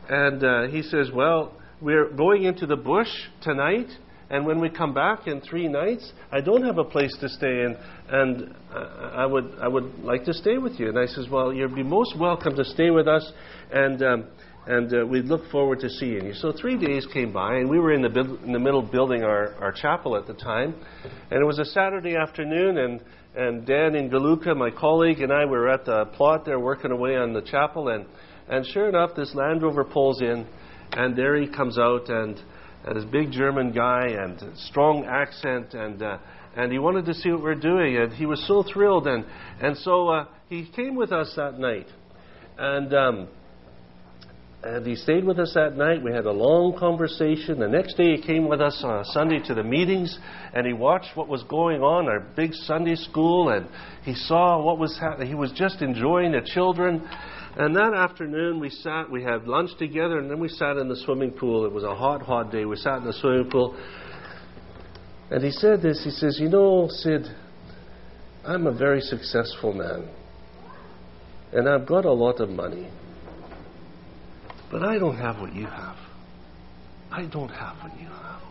And 0.09 0.43
uh, 0.43 0.67
he 0.67 0.81
says, 0.81 1.09
"Well, 1.13 1.53
we're 1.81 2.11
going 2.11 2.43
into 2.43 2.65
the 2.65 2.77
bush 2.77 3.11
tonight." 3.41 3.87
And 4.29 4.45
when 4.45 4.59
we 4.59 4.69
come 4.69 4.93
back 4.93 5.25
in 5.25 5.39
three 5.39 5.69
nights, 5.69 6.11
I 6.33 6.41
don't 6.41 6.63
have 6.63 6.77
a 6.79 6.83
place 6.83 7.15
to 7.21 7.29
stay, 7.29 7.61
and 7.61 7.77
and 8.09 8.55
I 8.73 9.25
would 9.25 9.55
I 9.61 9.69
would 9.69 9.99
like 9.99 10.25
to 10.25 10.33
stay 10.33 10.57
with 10.57 10.81
you. 10.81 10.89
And 10.89 10.99
I 10.99 11.05
says, 11.05 11.29
well, 11.31 11.53
you'd 11.53 11.73
be 11.73 11.83
most 11.83 12.19
welcome 12.19 12.53
to 12.57 12.65
stay 12.65 12.89
with 12.89 13.07
us, 13.07 13.31
and 13.71 14.03
um, 14.03 14.25
and 14.67 14.93
uh, 14.93 15.05
we 15.05 15.21
look 15.21 15.49
forward 15.49 15.79
to 15.79 15.89
seeing 15.89 16.25
you. 16.25 16.33
So 16.33 16.51
three 16.51 16.77
days 16.77 17.07
came 17.13 17.31
by, 17.31 17.55
and 17.55 17.69
we 17.69 17.79
were 17.79 17.93
in 17.93 18.01
the, 18.01 18.09
bu- 18.09 18.37
in 18.43 18.51
the 18.51 18.59
middle 18.59 18.81
building 18.81 19.23
our, 19.23 19.53
our 19.55 19.71
chapel 19.71 20.17
at 20.17 20.27
the 20.27 20.33
time, 20.33 20.75
and 21.31 21.41
it 21.41 21.45
was 21.45 21.57
a 21.57 21.65
Saturday 21.65 22.17
afternoon, 22.17 22.77
and, 22.77 23.01
and 23.35 23.65
Dan 23.65 23.95
in 23.95 24.09
Galuka, 24.09 24.55
my 24.57 24.69
colleague, 24.69 25.21
and 25.21 25.31
I 25.31 25.45
were 25.45 25.69
at 25.69 25.85
the 25.85 26.05
plot 26.17 26.43
there 26.43 26.59
working 26.59 26.91
away 26.91 27.15
on 27.15 27.31
the 27.31 27.41
chapel, 27.41 27.87
and, 27.87 28.05
and 28.49 28.65
sure 28.65 28.89
enough, 28.89 29.11
this 29.15 29.33
Land 29.33 29.63
Rover 29.63 29.85
pulls 29.85 30.21
in, 30.21 30.45
and 30.91 31.15
there 31.15 31.37
he 31.37 31.47
comes 31.47 31.79
out, 31.79 32.09
and, 32.09 32.37
and 32.85 32.97
this 32.97 33.05
big 33.05 33.31
German 33.31 33.71
guy, 33.71 34.07
and 34.07 34.57
strong 34.57 35.05
accent, 35.05 35.73
and 35.73 36.01
uh, 36.01 36.17
and 36.57 36.71
he 36.71 36.79
wanted 36.79 37.05
to 37.05 37.13
see 37.13 37.29
what 37.29 37.39
we 37.39 37.43
we're 37.43 37.55
doing, 37.55 37.97
and 37.97 38.11
he 38.13 38.25
was 38.25 38.43
so 38.47 38.63
thrilled, 38.63 39.05
and 39.05 39.23
and 39.61 39.77
so 39.77 40.09
uh, 40.09 40.25
he 40.49 40.67
came 40.75 40.95
with 40.95 41.13
us 41.13 41.31
that 41.37 41.57
night, 41.57 41.87
and. 42.57 42.93
Um, 42.93 43.27
and 44.63 44.85
he 44.85 44.95
stayed 44.95 45.23
with 45.23 45.39
us 45.39 45.53
that 45.53 45.77
night. 45.77 46.03
We 46.03 46.11
had 46.11 46.25
a 46.25 46.31
long 46.31 46.77
conversation. 46.77 47.59
The 47.59 47.67
next 47.67 47.95
day, 47.95 48.15
he 48.15 48.21
came 48.21 48.47
with 48.47 48.59
us 48.59 48.81
on 48.83 49.01
a 49.01 49.05
Sunday 49.05 49.39
to 49.45 49.53
the 49.53 49.63
meetings, 49.63 50.17
and 50.53 50.65
he 50.65 50.73
watched 50.73 51.15
what 51.15 51.27
was 51.27 51.43
going 51.43 51.81
on, 51.81 52.07
our 52.07 52.19
big 52.19 52.53
Sunday 52.53 52.95
school, 52.95 53.49
and 53.49 53.67
he 54.03 54.15
saw 54.15 54.61
what 54.61 54.79
was 54.79 54.97
happening. 54.99 55.27
He 55.27 55.35
was 55.35 55.51
just 55.51 55.81
enjoying 55.81 56.31
the 56.31 56.41
children. 56.41 57.07
And 57.55 57.75
that 57.75 57.93
afternoon, 57.93 58.59
we 58.59 58.69
sat, 58.69 59.09
we 59.11 59.21
had 59.21 59.47
lunch 59.47 59.71
together, 59.77 60.17
and 60.17 60.29
then 60.29 60.39
we 60.39 60.49
sat 60.49 60.77
in 60.77 60.89
the 60.89 60.97
swimming 61.05 61.31
pool. 61.31 61.65
It 61.65 61.71
was 61.71 61.83
a 61.83 61.95
hot, 61.95 62.23
hot 62.23 62.51
day. 62.51 62.65
We 62.65 62.77
sat 62.77 62.97
in 62.97 63.05
the 63.05 63.13
swimming 63.13 63.51
pool. 63.51 63.77
And 65.29 65.43
he 65.43 65.51
said 65.51 65.81
this 65.81 66.03
He 66.03 66.09
says, 66.11 66.39
You 66.39 66.49
know, 66.49 66.87
Sid, 66.89 67.27
I'm 68.43 68.65
a 68.65 68.73
very 68.73 69.01
successful 69.01 69.71
man. 69.73 70.09
And 71.53 71.69
I've 71.69 71.87
got 71.87 72.05
a 72.05 72.11
lot 72.11 72.39
of 72.39 72.49
money. 72.49 72.89
But 74.71 74.83
I 74.83 74.97
don't 74.97 75.17
have 75.17 75.39
what 75.39 75.53
you 75.53 75.65
have. 75.65 75.95
I 77.11 77.25
don't 77.25 77.49
have 77.49 77.77
what 77.81 77.99
you 77.99 78.07
have. 78.07 78.41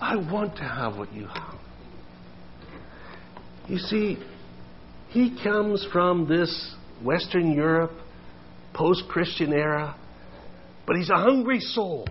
I 0.00 0.16
want 0.16 0.56
to 0.56 0.62
have 0.62 0.96
what 0.96 1.12
you 1.12 1.26
have. 1.26 1.58
You 3.68 3.78
see, 3.78 4.18
he 5.08 5.38
comes 5.42 5.86
from 5.92 6.28
this 6.28 6.74
Western 7.02 7.52
Europe, 7.52 7.92
post 8.74 9.04
Christian 9.08 9.52
era, 9.52 9.96
but 10.86 10.96
he's 10.96 11.10
a 11.10 11.16
hungry 11.16 11.60
soul. 11.60 12.06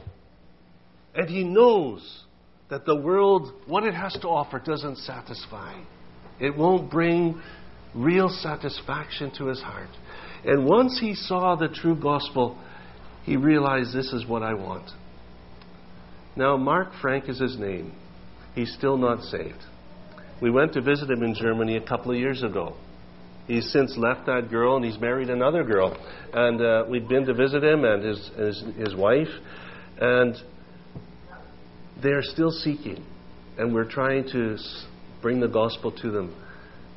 And 1.14 1.30
he 1.30 1.44
knows 1.44 2.24
that 2.70 2.86
the 2.86 2.96
world, 2.96 3.54
what 3.68 3.84
it 3.84 3.94
has 3.94 4.14
to 4.22 4.28
offer, 4.28 4.60
doesn't 4.60 4.98
satisfy. 4.98 5.82
It 6.40 6.58
won't 6.58 6.92
bring 6.92 7.42
real 7.94 8.30
satisfaction 8.30 9.32
to 9.38 9.48
his 9.48 9.62
heart. 9.62 9.90
And 10.44 10.66
once 10.66 11.00
he 11.00 11.16
saw 11.16 11.56
the 11.56 11.70
true 11.70 11.96
gospel, 11.96 12.58
he 13.26 13.38
realized 13.38 13.94
this 13.94 14.14
is 14.14 14.26
what 14.26 14.44
I 14.44 14.54
want. 14.54 14.90
Now, 16.36 16.58
Mark 16.58 16.90
Frank 17.02 17.28
is 17.28 17.40
his 17.40 17.58
name. 17.58 17.94
He's 18.54 18.74
still 18.74 18.98
not 18.98 19.24
saved. 19.24 19.64
We 20.42 20.52
went 20.52 20.74
to 20.74 20.82
visit 20.82 21.10
him 21.10 21.24
in 21.24 21.34
Germany 21.34 21.78
a 21.78 21.82
couple 21.82 22.12
of 22.12 22.18
years 22.18 22.44
ago. 22.44 22.76
He's 23.48 23.72
since 23.72 23.96
left 23.98 24.26
that 24.26 24.50
girl 24.50 24.76
and 24.76 24.86
he's 24.86 25.00
married 25.00 25.30
another 25.30 25.64
girl. 25.64 25.98
And 26.34 26.62
uh, 26.62 26.84
we've 26.90 27.08
been 27.08 27.26
to 27.26 27.34
visit 27.34 27.64
him 27.64 27.84
and 27.84 28.04
his, 28.04 28.32
his, 28.38 28.64
his 28.78 28.96
wife. 28.96 29.28
And 30.00 30.36
they're 32.02 32.24
still 32.24 32.52
seeking. 32.52 33.04
And 33.58 33.74
we're 33.74 33.90
trying 33.90 34.28
to 34.32 34.58
bring 35.22 35.40
the 35.40 35.48
gospel 35.48 35.92
to 35.92 36.12
them 36.12 36.36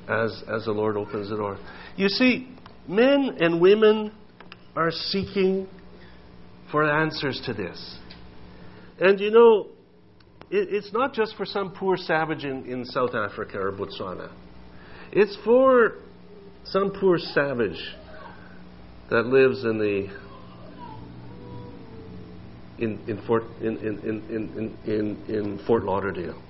as, 0.08 0.42
as 0.52 0.64
the 0.64 0.72
Lord 0.72 0.96
opens 0.96 1.30
the 1.30 1.36
door. 1.36 1.58
You 1.96 2.08
see, 2.08 2.48
men 2.88 3.36
and 3.40 3.60
women 3.60 4.12
are 4.74 4.90
seeking 4.90 5.68
for 6.70 6.84
answers 6.84 7.40
to 7.46 7.54
this. 7.54 7.98
And 9.00 9.20
you 9.20 9.30
know, 9.30 9.68
it, 10.50 10.68
it's 10.72 10.92
not 10.92 11.12
just 11.14 11.36
for 11.36 11.44
some 11.44 11.72
poor 11.72 11.96
savage 11.96 12.44
in, 12.44 12.66
in 12.66 12.84
South 12.84 13.14
Africa 13.14 13.58
or 13.58 13.72
Botswana, 13.72 14.32
it's 15.12 15.36
for 15.44 15.94
some 16.64 16.92
poor 17.00 17.18
savage 17.18 17.94
that 19.10 19.26
lives 19.26 19.64
in 19.64 19.78
the 19.78 20.08
in, 22.78 23.00
in 23.08 23.22
Fort 23.26 23.44
in, 23.60 23.76
in, 23.78 23.98
in, 24.00 24.76
in, 24.84 25.34
in 25.34 25.60
Fort 25.66 25.84
Lauderdale. 25.84 26.42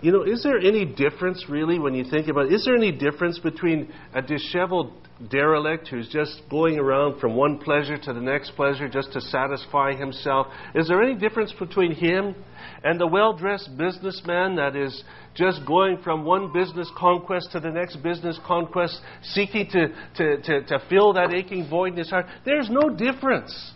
You 0.00 0.12
know, 0.12 0.22
is 0.22 0.42
there 0.42 0.58
any 0.58 0.84
difference 0.84 1.46
really 1.48 1.78
when 1.78 1.94
you 1.94 2.04
think 2.04 2.28
about 2.28 2.46
it? 2.46 2.52
Is 2.52 2.64
there 2.66 2.76
any 2.76 2.92
difference 2.92 3.38
between 3.38 3.92
a 4.12 4.20
disheveled 4.20 4.92
derelict 5.30 5.88
who's 5.88 6.08
just 6.08 6.42
going 6.50 6.78
around 6.78 7.20
from 7.20 7.36
one 7.36 7.58
pleasure 7.58 7.96
to 7.96 8.12
the 8.12 8.20
next 8.20 8.50
pleasure 8.56 8.88
just 8.88 9.12
to 9.12 9.20
satisfy 9.20 9.94
himself? 9.94 10.48
Is 10.74 10.88
there 10.88 11.02
any 11.02 11.14
difference 11.14 11.52
between 11.58 11.92
him 11.92 12.34
and 12.82 13.00
the 13.00 13.06
well 13.06 13.32
dressed 13.32 13.76
businessman 13.76 14.56
that 14.56 14.74
is 14.76 15.04
just 15.34 15.64
going 15.66 15.98
from 16.02 16.24
one 16.24 16.52
business 16.52 16.90
conquest 16.96 17.50
to 17.52 17.60
the 17.60 17.70
next 17.70 17.96
business 17.96 18.38
conquest, 18.46 19.00
seeking 19.22 19.68
to, 19.70 19.88
to, 20.16 20.42
to, 20.42 20.64
to 20.64 20.78
fill 20.88 21.12
that 21.12 21.32
aching 21.32 21.68
void 21.68 21.92
in 21.92 21.98
his 21.98 22.10
heart? 22.10 22.26
There's 22.44 22.68
no 22.68 22.90
difference. 22.90 23.72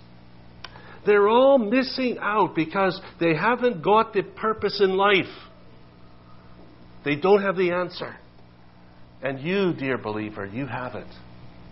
They're 1.07 1.29
all 1.29 1.59
missing 1.59 2.19
out 2.21 2.55
because 2.55 3.01
they 3.21 3.35
haven't 3.35 3.83
got 3.83 4.13
the 4.13 4.23
purpose 4.23 4.81
in 4.83 4.97
life. 4.97 5.25
They 7.05 7.15
don't 7.15 7.43
have 7.43 7.57
the 7.57 7.71
answer. 7.71 8.17
And 9.23 9.41
you, 9.41 9.73
dear 9.73 9.99
believer, 9.99 10.45
you 10.45 10.67
have 10.67 10.95
it 10.95 11.07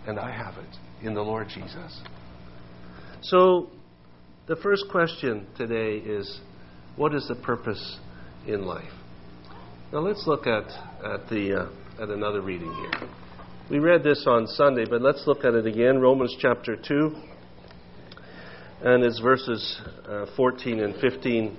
and 0.07 0.17
I 0.17 0.31
have 0.31 0.55
it 0.57 1.05
in 1.05 1.13
the 1.13 1.21
Lord 1.21 1.49
Jesus. 1.49 2.01
So, 3.21 3.69
the 4.47 4.55
first 4.55 4.85
question 4.89 5.45
today 5.57 5.97
is 5.97 6.39
what 6.95 7.13
is 7.13 7.27
the 7.27 7.35
purpose 7.35 7.99
in 8.47 8.65
life? 8.65 8.93
Now, 9.91 9.99
let's 9.99 10.23
look 10.25 10.47
at, 10.47 10.63
at, 11.03 11.27
the, 11.29 11.69
uh, 11.99 12.03
at 12.03 12.09
another 12.09 12.41
reading 12.41 12.73
here. 12.73 13.09
We 13.69 13.79
read 13.79 14.01
this 14.01 14.23
on 14.25 14.47
Sunday, 14.47 14.85
but 14.89 15.01
let's 15.01 15.23
look 15.27 15.43
at 15.43 15.53
it 15.53 15.65
again 15.65 15.99
Romans 15.99 16.35
chapter 16.39 16.77
2, 16.77 17.15
and 18.83 19.03
it's 19.03 19.19
verses 19.19 19.81
uh, 20.07 20.25
14 20.37 20.79
and 20.79 20.95
15. 21.01 21.57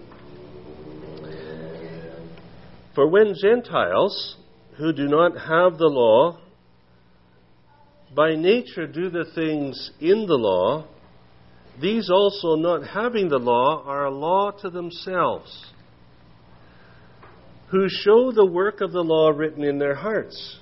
For 2.95 3.07
when 3.07 3.35
Gentiles 3.41 4.37
who 4.79 4.93
do 4.95 5.07
not 5.07 5.33
have 5.33 5.77
the 5.77 5.87
law 5.87 6.39
by 8.15 8.35
nature 8.35 8.87
do 8.87 9.11
the 9.11 9.27
things 9.35 9.91
in 10.01 10.27
the 10.27 10.35
law, 10.35 10.87
these 11.81 12.11
also, 12.11 12.57
not 12.57 12.87
having 12.87 13.29
the 13.29 13.39
law, 13.39 13.85
are 13.85 14.07
a 14.07 14.11
law 14.11 14.51
to 14.51 14.71
themselves, 14.71 15.67
who 17.69 17.87
show 17.89 18.33
the 18.33 18.47
work 18.47 18.81
of 18.81 18.93
the 18.93 19.03
law 19.03 19.29
written 19.29 19.63
in 19.63 19.79
their 19.79 19.95
hearts, 19.95 20.59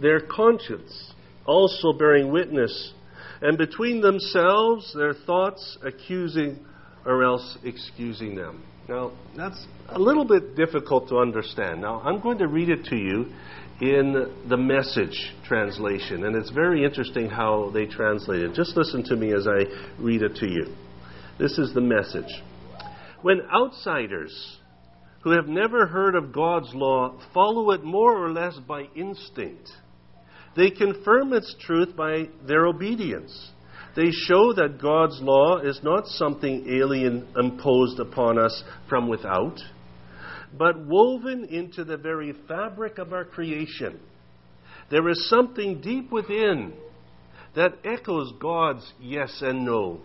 their 0.00 0.20
conscience 0.20 1.12
also 1.46 1.92
bearing 1.92 2.30
witness, 2.32 2.92
and 3.40 3.56
between 3.56 4.00
themselves 4.00 4.92
their 4.94 5.14
thoughts 5.14 5.78
accusing 5.82 6.58
or 7.04 7.24
else 7.24 7.56
excusing 7.64 8.34
them. 8.34 8.62
Now, 8.88 9.10
that's 9.36 9.66
a 9.88 9.98
little 9.98 10.24
bit 10.24 10.54
difficult 10.54 11.08
to 11.08 11.18
understand. 11.18 11.80
Now, 11.80 12.00
I'm 12.02 12.20
going 12.20 12.38
to 12.38 12.46
read 12.46 12.68
it 12.68 12.84
to 12.84 12.96
you 12.96 13.32
in 13.80 14.32
the 14.48 14.56
message 14.56 15.34
translation, 15.44 16.24
and 16.24 16.36
it's 16.36 16.50
very 16.50 16.84
interesting 16.84 17.28
how 17.28 17.70
they 17.74 17.86
translate 17.86 18.42
it. 18.42 18.54
Just 18.54 18.76
listen 18.76 19.02
to 19.04 19.16
me 19.16 19.32
as 19.32 19.48
I 19.48 19.64
read 19.98 20.22
it 20.22 20.36
to 20.36 20.46
you. 20.46 20.72
This 21.36 21.58
is 21.58 21.74
the 21.74 21.80
message. 21.80 22.30
When 23.22 23.40
outsiders 23.52 24.58
who 25.22 25.30
have 25.30 25.48
never 25.48 25.86
heard 25.86 26.14
of 26.14 26.32
God's 26.32 26.72
law 26.72 27.20
follow 27.34 27.72
it 27.72 27.82
more 27.82 28.16
or 28.16 28.30
less 28.30 28.56
by 28.68 28.84
instinct, 28.94 29.68
they 30.56 30.70
confirm 30.70 31.32
its 31.32 31.56
truth 31.60 31.96
by 31.96 32.28
their 32.46 32.66
obedience. 32.66 33.50
They 33.96 34.10
show 34.10 34.52
that 34.52 34.78
God's 34.80 35.20
law 35.22 35.58
is 35.58 35.80
not 35.82 36.06
something 36.06 36.68
alien 36.68 37.26
imposed 37.36 37.98
upon 37.98 38.38
us 38.38 38.62
from 38.88 39.08
without 39.08 39.58
but 40.56 40.78
woven 40.86 41.46
into 41.46 41.84
the 41.84 41.96
very 41.96 42.34
fabric 42.48 42.98
of 42.98 43.12
our 43.12 43.24
creation. 43.24 44.00
There 44.90 45.08
is 45.08 45.28
something 45.28 45.80
deep 45.80 46.10
within 46.12 46.72
that 47.54 47.74
echoes 47.84 48.32
God's 48.40 48.92
yes 49.00 49.40
and 49.42 49.64
no, 49.64 50.00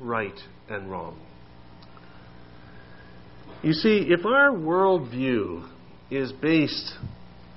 right 0.00 0.38
and 0.68 0.90
wrong. 0.90 1.18
You 3.62 3.72
see, 3.72 4.08
if 4.08 4.26
our 4.26 4.50
worldview 4.50 5.68
is 6.10 6.32
based 6.32 6.92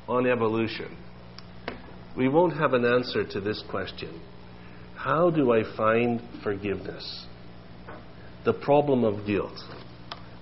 on 0.08 0.28
evolution, 0.28 0.95
we 2.15 2.30
won't 2.30 2.56
have 2.56 2.73
an 2.73 2.86
answer 2.86 3.25
to 3.32 3.41
this 3.41 3.63
question 3.69 4.21
How 5.06 5.30
do 5.30 5.54
I 5.54 5.62
find 5.78 6.20
forgiveness? 6.41 7.28
The 8.44 8.54
problem 8.54 9.04
of 9.04 9.28
guilt. 9.28 9.54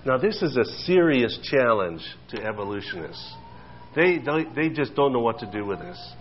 Now, 0.06 0.16
this 0.16 0.40
is 0.40 0.56
a 0.56 0.64
serious 0.86 1.38
challenge 1.42 2.00
to 2.30 2.42
evolutionists. 2.42 3.34
They, 3.94 4.16
they 4.56 4.70
just 4.70 4.94
don't 4.94 5.12
know 5.12 5.20
what 5.20 5.40
to 5.40 5.52
do 5.52 5.66
with 5.66 5.80
this. 5.80 6.14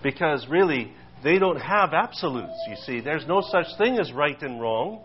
Because 0.00 0.46
really, 0.48 0.92
they 1.24 1.40
don't 1.40 1.58
have 1.58 1.92
absolutes, 1.92 2.54
you 2.68 2.76
see. 2.86 3.00
There's 3.00 3.26
no 3.26 3.40
such 3.40 3.66
thing 3.78 3.98
as 3.98 4.12
right 4.12 4.40
and 4.42 4.60
wrong. 4.60 5.02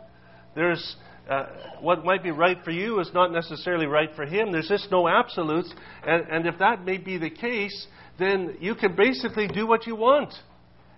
There's 0.54 0.96
uh, 1.28 1.48
what 1.80 2.06
might 2.06 2.22
be 2.22 2.30
right 2.30 2.64
for 2.64 2.70
you 2.70 3.00
is 3.00 3.10
not 3.12 3.32
necessarily 3.32 3.88
right 3.88 4.12
for 4.16 4.28
him. 4.28 4.52
There's 4.52 4.68
just 4.68 4.92
no 4.92 5.08
absolutes. 5.08 5.74
And, 6.06 6.28
and 6.30 6.46
if 6.46 6.60
that 6.60 6.86
may 6.86 7.00
be 7.00 7.18
the 7.18 7.32
case, 7.32 7.88
then 8.20 8.58
you 8.60 8.76
can 8.76 8.96
basically 8.96 9.48
do 9.48 9.66
what 9.66 9.88
you 9.88 9.96
want. 9.96 10.36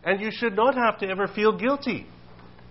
And 0.05 0.19
you 0.19 0.31
should 0.31 0.55
not 0.55 0.75
have 0.75 0.99
to 0.99 1.07
ever 1.07 1.27
feel 1.27 1.57
guilty 1.57 2.05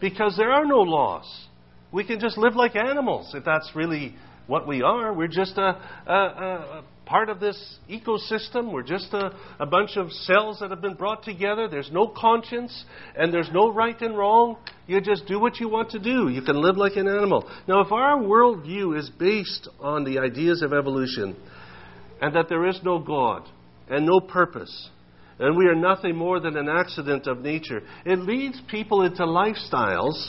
because 0.01 0.37
there 0.37 0.53
are 0.53 0.67
no 0.67 0.81
laws. 0.81 1.47
We 1.93 2.05
can 2.05 2.21
just 2.21 2.37
live 2.37 2.57
like 2.57 2.77
animals 2.77 3.33
if 3.35 3.45
that's 3.45 3.71
really 3.75 4.15
what 4.47 4.67
we 4.67 4.83
are. 4.83 5.13
We're 5.15 5.29
just 5.29 5.57
a, 5.57 5.79
a, 6.07 6.13
a 6.13 6.85
part 7.07 7.29
of 7.29 7.41
this 7.41 7.79
ecosystem. 7.91 8.73
We're 8.73 8.83
just 8.83 9.13
a, 9.13 9.33
a 9.59 9.67
bunch 9.67 9.97
of 9.97 10.11
cells 10.11 10.59
that 10.61 10.71
have 10.71 10.81
been 10.81 10.95
brought 10.95 11.23
together. 11.23 11.69
There's 11.69 11.91
no 11.93 12.09
conscience 12.09 12.85
and 13.17 13.33
there's 13.33 13.51
no 13.53 13.73
right 13.73 14.01
and 14.01 14.17
wrong. 14.17 14.57
You 14.87 15.01
just 15.01 15.27
do 15.27 15.39
what 15.39 15.61
you 15.61 15.69
want 15.69 15.91
to 15.91 15.99
do. 15.99 16.29
You 16.29 16.43
can 16.43 16.61
live 16.61 16.77
like 16.77 16.97
an 16.97 17.09
animal. 17.09 17.49
Now, 17.69 17.81
if 17.81 17.93
our 17.93 18.19
worldview 18.19 18.99
is 18.99 19.11
based 19.19 19.69
on 19.81 20.05
the 20.05 20.19
ideas 20.19 20.63
of 20.63 20.73
evolution 20.73 21.37
and 22.21 22.35
that 22.35 22.49
there 22.49 22.67
is 22.67 22.81
no 22.83 22.99
God 22.99 23.49
and 23.89 24.07
no 24.07 24.21
purpose, 24.21 24.91
and 25.43 25.57
we 25.57 25.67
are 25.67 25.75
nothing 25.75 26.15
more 26.15 26.39
than 26.39 26.57
an 26.57 26.69
accident 26.69 27.27
of 27.27 27.41
nature, 27.41 27.83
it 28.07 28.21
leads 28.21 28.61
people 28.71 29.03
into 29.03 29.25
lifestyles 29.25 30.29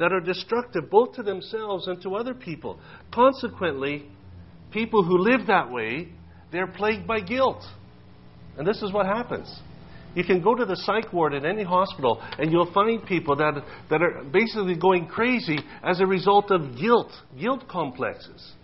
that 0.00 0.12
are 0.12 0.20
destructive 0.20 0.90
both 0.90 1.14
to 1.14 1.22
themselves 1.22 1.86
and 1.86 2.02
to 2.02 2.16
other 2.16 2.34
people. 2.34 2.80
Consequently, 3.14 4.06
people 4.72 5.04
who 5.04 5.18
live 5.18 5.46
that 5.46 5.70
way, 5.70 6.08
they're 6.50 6.66
plagued 6.66 7.06
by 7.06 7.20
guilt. 7.20 7.62
And 8.58 8.66
this 8.66 8.82
is 8.82 8.92
what 8.92 9.06
happens. 9.06 9.60
You 10.16 10.24
can 10.24 10.42
go 10.42 10.56
to 10.56 10.64
the 10.64 10.74
psych 10.74 11.12
ward 11.12 11.32
in 11.32 11.46
any 11.46 11.62
hospital 11.62 12.20
and 12.36 12.50
you'll 12.50 12.72
find 12.72 13.06
people 13.06 13.36
that, 13.36 13.62
that 13.88 14.02
are 14.02 14.24
basically 14.32 14.74
going 14.74 15.06
crazy 15.06 15.60
as 15.84 16.00
a 16.00 16.06
result 16.06 16.50
of 16.50 16.76
guilt, 16.76 17.12
guilt 17.38 17.68
complexes. 17.68 18.54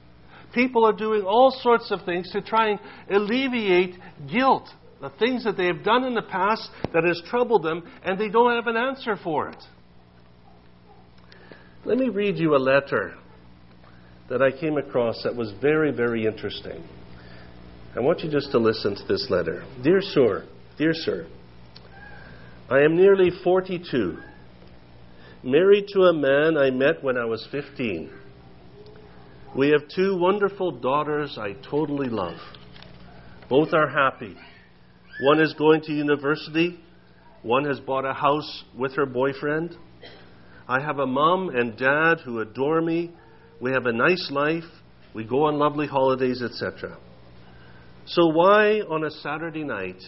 People 0.52 0.84
are 0.84 0.92
doing 0.92 1.22
all 1.22 1.52
sorts 1.62 1.92
of 1.92 2.04
things 2.04 2.28
to 2.32 2.40
try 2.40 2.70
and 2.70 2.80
alleviate 3.08 3.94
guilt, 4.28 4.68
the 5.00 5.10
things 5.18 5.44
that 5.44 5.56
they 5.56 5.66
have 5.66 5.84
done 5.84 6.04
in 6.04 6.14
the 6.14 6.22
past 6.22 6.70
that 6.92 7.04
has 7.04 7.20
troubled 7.28 7.62
them, 7.62 7.82
and 8.04 8.18
they 8.18 8.28
don't 8.28 8.54
have 8.54 8.66
an 8.66 8.76
answer 8.76 9.16
for 9.16 9.48
it. 9.50 9.62
Let 11.84 11.98
me 11.98 12.08
read 12.08 12.36
you 12.38 12.56
a 12.56 12.58
letter 12.58 13.14
that 14.28 14.42
I 14.42 14.50
came 14.50 14.76
across 14.76 15.22
that 15.22 15.36
was 15.36 15.52
very, 15.60 15.92
very 15.92 16.26
interesting. 16.26 16.82
I 17.94 18.00
want 18.00 18.20
you 18.20 18.30
just 18.30 18.50
to 18.50 18.58
listen 18.58 18.96
to 18.96 19.06
this 19.06 19.28
letter. 19.30 19.64
Dear 19.82 20.00
Sir, 20.02 20.46
dear 20.78 20.92
Sir, 20.92 21.26
I 22.68 22.80
am 22.80 22.96
nearly 22.96 23.30
42, 23.44 24.18
married 25.44 25.86
to 25.92 26.00
a 26.02 26.12
man 26.12 26.56
I 26.56 26.70
met 26.70 27.04
when 27.04 27.16
I 27.16 27.24
was 27.24 27.46
15. 27.52 28.10
We 29.56 29.68
have 29.68 29.88
two 29.94 30.18
wonderful 30.18 30.72
daughters 30.72 31.38
I 31.40 31.52
totally 31.70 32.08
love. 32.08 32.38
Both 33.48 33.72
are 33.72 33.88
happy. 33.88 34.36
One 35.20 35.40
is 35.40 35.54
going 35.54 35.80
to 35.82 35.92
university, 35.92 36.78
one 37.42 37.64
has 37.64 37.80
bought 37.80 38.04
a 38.04 38.12
house 38.12 38.64
with 38.76 38.94
her 38.96 39.06
boyfriend. 39.06 39.76
I 40.68 40.80
have 40.80 40.98
a 40.98 41.06
mom 41.06 41.48
and 41.48 41.76
dad 41.76 42.20
who 42.24 42.40
adore 42.40 42.82
me 42.82 43.12
we 43.60 43.72
have 43.72 43.86
a 43.86 43.92
nice 43.92 44.30
life, 44.30 44.64
we 45.14 45.24
go 45.24 45.44
on 45.44 45.58
lovely 45.58 45.86
holidays, 45.86 46.42
etc. 46.42 46.98
So, 48.04 48.26
why 48.26 48.80
on 48.80 49.04
a 49.04 49.10
Saturday 49.10 49.64
night 49.64 50.02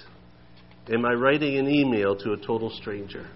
am 0.93 1.05
I 1.05 1.13
writing 1.13 1.57
an 1.57 1.69
email 1.69 2.15
to 2.17 2.33
a 2.33 2.37
total 2.37 2.71
stranger? 2.71 3.27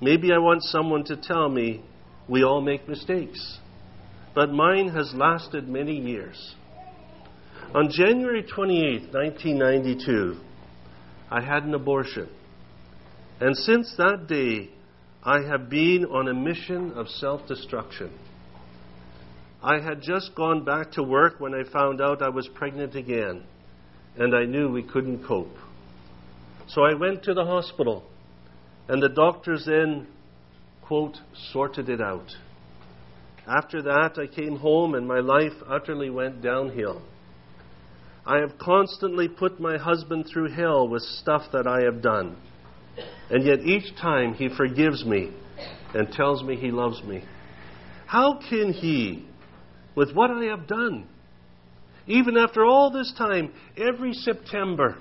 Maybe 0.00 0.32
I 0.32 0.38
want 0.38 0.62
someone 0.64 1.04
to 1.04 1.16
tell 1.16 1.48
me 1.48 1.84
we 2.28 2.42
all 2.42 2.60
make 2.60 2.88
mistakes, 2.88 3.58
but 4.34 4.50
mine 4.50 4.88
has 4.88 5.12
lasted 5.14 5.68
many 5.68 5.96
years. 5.96 6.54
On 7.72 7.88
January 7.88 8.42
28, 8.42 9.12
1992, 9.14 10.40
I 11.30 11.40
had 11.40 11.62
an 11.62 11.72
abortion. 11.72 12.28
And 13.40 13.56
since 13.56 13.94
that 13.96 14.26
day, 14.26 14.70
I 15.22 15.42
have 15.42 15.70
been 15.70 16.04
on 16.06 16.26
a 16.26 16.34
mission 16.34 16.90
of 16.94 17.08
self 17.08 17.46
destruction. 17.46 18.10
I 19.62 19.78
had 19.78 20.02
just 20.02 20.34
gone 20.34 20.64
back 20.64 20.90
to 20.92 21.04
work 21.04 21.38
when 21.38 21.54
I 21.54 21.62
found 21.62 22.00
out 22.00 22.22
I 22.22 22.30
was 22.30 22.48
pregnant 22.48 22.96
again, 22.96 23.44
and 24.18 24.34
I 24.34 24.46
knew 24.46 24.68
we 24.68 24.82
couldn't 24.82 25.24
cope. 25.24 25.54
So 26.66 26.82
I 26.82 26.94
went 26.94 27.22
to 27.24 27.34
the 27.34 27.44
hospital, 27.44 28.02
and 28.88 29.00
the 29.00 29.10
doctors 29.10 29.66
then, 29.66 30.08
quote, 30.82 31.18
sorted 31.52 31.88
it 31.88 32.00
out. 32.00 32.34
After 33.46 33.80
that, 33.82 34.18
I 34.18 34.26
came 34.26 34.56
home, 34.56 34.96
and 34.96 35.06
my 35.06 35.20
life 35.20 35.54
utterly 35.68 36.10
went 36.10 36.42
downhill. 36.42 37.02
I 38.30 38.38
have 38.38 38.58
constantly 38.58 39.26
put 39.26 39.58
my 39.58 39.76
husband 39.76 40.26
through 40.32 40.52
hell 40.52 40.86
with 40.86 41.02
stuff 41.02 41.42
that 41.52 41.66
I 41.66 41.82
have 41.82 42.00
done. 42.00 42.36
And 43.28 43.44
yet 43.44 43.58
each 43.58 43.96
time 43.96 44.34
he 44.34 44.48
forgives 44.48 45.04
me 45.04 45.32
and 45.94 46.12
tells 46.12 46.44
me 46.44 46.54
he 46.54 46.70
loves 46.70 47.02
me. 47.02 47.24
How 48.06 48.38
can 48.48 48.72
he, 48.72 49.26
with 49.96 50.12
what 50.14 50.30
I 50.30 50.44
have 50.44 50.68
done. 50.68 51.08
Even 52.06 52.36
after 52.36 52.64
all 52.64 52.92
this 52.92 53.12
time, 53.18 53.52
every 53.76 54.12
September, 54.12 54.98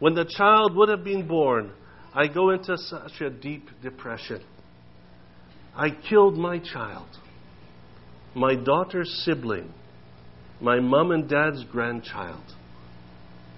when 0.00 0.16
the 0.16 0.24
child 0.24 0.74
would 0.74 0.88
have 0.88 1.04
been 1.04 1.28
born, 1.28 1.70
I 2.12 2.26
go 2.26 2.50
into 2.50 2.76
such 2.76 3.20
a 3.20 3.30
deep 3.30 3.68
depression. 3.80 4.42
I 5.76 5.90
killed 5.90 6.36
my 6.36 6.58
child, 6.58 7.06
my 8.34 8.56
daughter's 8.56 9.22
sibling, 9.24 9.72
my 10.60 10.78
mom 10.78 11.10
and 11.10 11.28
dad's 11.28 11.64
grandchild. 11.64 12.42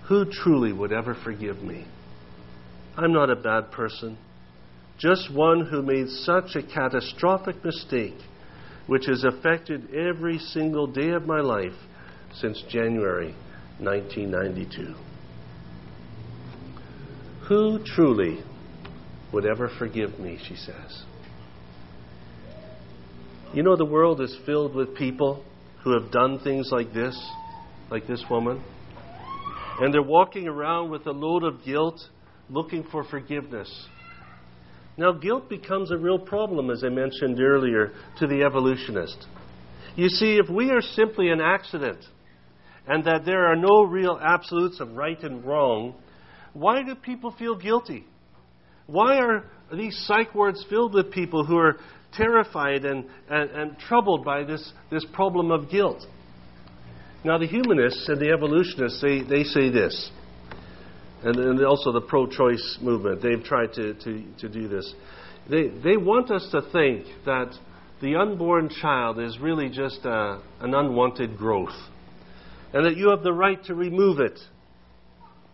Who 0.09 0.25
truly 0.25 0.73
would 0.73 0.93
ever 0.93 1.15
forgive 1.15 1.62
me? 1.62 1.87
I'm 2.97 3.12
not 3.12 3.31
a 3.31 3.37
bad 3.37 3.73
person, 3.73 4.19
just 4.99 5.33
one 5.33 5.67
who 5.67 5.83
made 5.83 6.09
such 6.09 6.55
a 6.55 6.62
catastrophic 6.62 7.65
mistake 7.65 8.19
which 8.87 9.07
has 9.07 9.25
affected 9.25 9.95
every 9.95 10.38
single 10.38 10.87
day 10.87 11.11
of 11.11 11.27
my 11.27 11.41
life 11.41 11.75
since 12.35 12.62
January 12.69 13.35
1992. 13.79 14.95
Who 17.49 17.81
truly 17.85 18.43
would 19.33 19.47
ever 19.47 19.71
forgive 19.79 20.19
me, 20.19 20.38
she 20.47 20.57
says. 20.57 21.05
You 23.55 23.62
know, 23.62 23.77
the 23.77 23.85
world 23.85 24.21
is 24.21 24.37
filled 24.47 24.75
with 24.75 24.97
people 24.97 25.45
who 25.85 25.92
have 25.99 26.11
done 26.11 26.38
things 26.40 26.71
like 26.71 26.92
this, 26.92 27.18
like 27.90 28.07
this 28.07 28.25
woman, 28.31 28.62
and 29.81 29.92
they're 29.92 30.03
walking 30.03 30.47
around 30.47 30.90
with 30.90 31.07
a 31.07 31.11
load 31.11 31.42
of 31.42 31.64
guilt 31.64 32.01
looking 32.49 32.85
for 32.85 33.05
forgiveness. 33.05 33.88
Now, 34.97 35.12
guilt 35.12 35.49
becomes 35.49 35.90
a 35.90 35.97
real 35.97 36.18
problem, 36.18 36.71
as 36.71 36.85
I 36.85 36.90
mentioned 36.90 37.40
earlier, 37.40 37.92
to 38.18 38.27
the 38.27 38.42
evolutionist. 38.42 39.27
You 39.97 40.09
see, 40.09 40.37
if 40.37 40.49
we 40.49 40.71
are 40.71 40.83
simply 40.83 41.31
an 41.31 41.40
accident 41.40 42.05
and 42.87 43.05
that 43.05 43.25
there 43.25 43.47
are 43.47 43.57
no 43.57 43.85
real 43.85 44.18
absolutes 44.23 44.81
of 44.81 44.92
right 44.92 45.21
and 45.23 45.45
wrong, 45.45 45.95
why 46.53 46.83
do 46.83 46.95
people 46.95 47.35
feel 47.38 47.57
guilty? 47.57 48.05
Why 48.87 49.18
are 49.18 49.45
these 49.73 49.97
psych 50.07 50.35
wards 50.35 50.64
filled 50.68 50.95
with 50.95 51.11
people 51.11 51.45
who 51.45 51.57
are 51.57 51.79
terrified 52.12 52.85
and, 52.85 53.05
and, 53.29 53.51
and 53.51 53.79
troubled 53.79 54.25
by 54.25 54.44
this, 54.44 54.72
this 54.90 55.05
problem 55.12 55.51
of 55.51 55.70
guilt? 55.70 56.05
Now, 57.25 57.38
the 57.38 57.46
humanists 57.46 58.09
and 58.09 58.20
the 58.20 58.31
evolutionists, 58.31 59.01
they, 59.01 59.22
they 59.22 59.44
say 59.44 59.70
this 59.70 60.11
and, 61.22 61.37
and 61.37 61.64
also 61.64 61.92
the 61.92 62.01
pro 62.01 62.27
choice 62.27 62.79
movement. 62.81 63.22
They've 63.22 63.42
tried 63.42 63.72
to, 63.75 63.94
to, 63.94 64.25
to 64.40 64.48
do 64.48 64.68
this. 64.68 64.92
They, 65.48 65.68
they 65.68 65.96
want 65.96 66.31
us 66.31 66.46
to 66.53 66.62
think 66.72 67.07
that 67.25 67.53
the 68.01 68.16
unborn 68.16 68.68
child 68.68 69.20
is 69.20 69.38
really 69.38 69.68
just 69.68 70.01
a, 70.05 70.40
an 70.61 70.75
unwanted 70.75 71.37
growth, 71.37 71.75
and 72.72 72.85
that 72.85 72.96
you 72.96 73.11
have 73.11 73.22
the 73.22 73.33
right 73.33 73.62
to 73.64 73.75
remove 73.75 74.18
it 74.18 74.38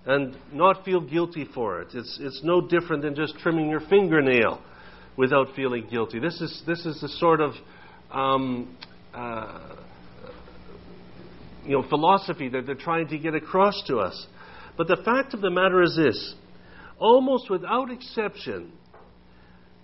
and 0.06 0.36
not 0.52 0.84
feel 0.84 1.00
guilty 1.00 1.46
for 1.54 1.82
it. 1.82 1.88
It's, 1.92 2.18
it's 2.22 2.40
no 2.42 2.66
different 2.66 3.02
than 3.02 3.14
just 3.14 3.36
trimming 3.38 3.68
your 3.68 3.80
fingernail 3.80 4.62
without 5.18 5.48
feeling 5.56 5.86
guilty. 5.90 6.20
This 6.20 6.40
is, 6.40 6.62
this 6.66 6.86
is 6.86 7.00
the 7.00 7.08
sort 7.08 7.40
of 7.40 7.52
um, 8.10 8.74
uh, 9.12 9.76
you 11.66 11.72
know, 11.72 11.86
philosophy 11.88 12.48
that 12.48 12.64
they're 12.64 12.76
trying 12.76 13.08
to 13.08 13.18
get 13.18 13.34
across 13.34 13.82
to 13.88 13.98
us. 13.98 14.26
But 14.78 14.86
the 14.86 14.96
fact 15.04 15.34
of 15.34 15.40
the 15.40 15.50
matter 15.50 15.82
is 15.82 15.94
this 15.96 16.34
almost 16.98 17.50
without 17.50 17.90
exception, 17.90 18.72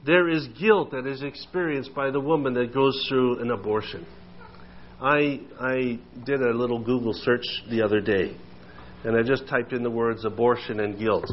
there 0.07 0.29
is 0.29 0.47
guilt 0.61 0.93
that 0.93 1.07
is 1.07 1.23
experienced 1.23 1.95
by 1.95 2.11
the 2.11 2.21
woman 2.21 2.55
that 2.55 2.73
goes 2.73 3.05
through 3.09 3.41
an 3.41 3.51
abortion. 3.51 4.07
I, 5.01 5.41
I 5.61 5.99
did 6.25 6.41
a 6.41 6.53
little 6.53 6.79
Google 6.79 7.13
search 7.13 7.45
the 7.69 7.83
other 7.83 8.01
day, 8.01 8.37
and 9.03 9.17
I 9.17 9.23
just 9.23 9.49
typed 9.49 9.73
in 9.73 9.83
the 9.83 9.91
words 9.91 10.25
abortion 10.25 10.81
and 10.81 10.99
guilt. 10.99 11.31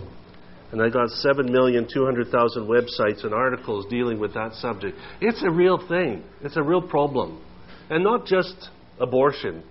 And 0.72 0.82
I 0.82 0.90
got 0.90 1.10
7,200,000 1.10 2.32
websites 2.66 3.24
and 3.26 3.34
articles 3.34 3.86
dealing 3.90 4.20
with 4.20 4.34
that 4.36 4.54
subject. 4.54 4.98
It's 5.20 5.44
a 5.44 5.52
real 5.52 5.78
thing, 5.88 6.24
it's 6.42 6.56
a 6.58 6.64
real 6.64 6.82
problem. 6.82 7.42
And 7.90 8.04
not 8.04 8.26
just 8.26 8.70
abortion, 9.00 9.64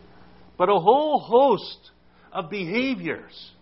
but 0.58 0.68
a 0.68 0.78
whole 0.78 1.20
host 1.20 1.90
of 2.32 2.50
behaviors 2.50 3.52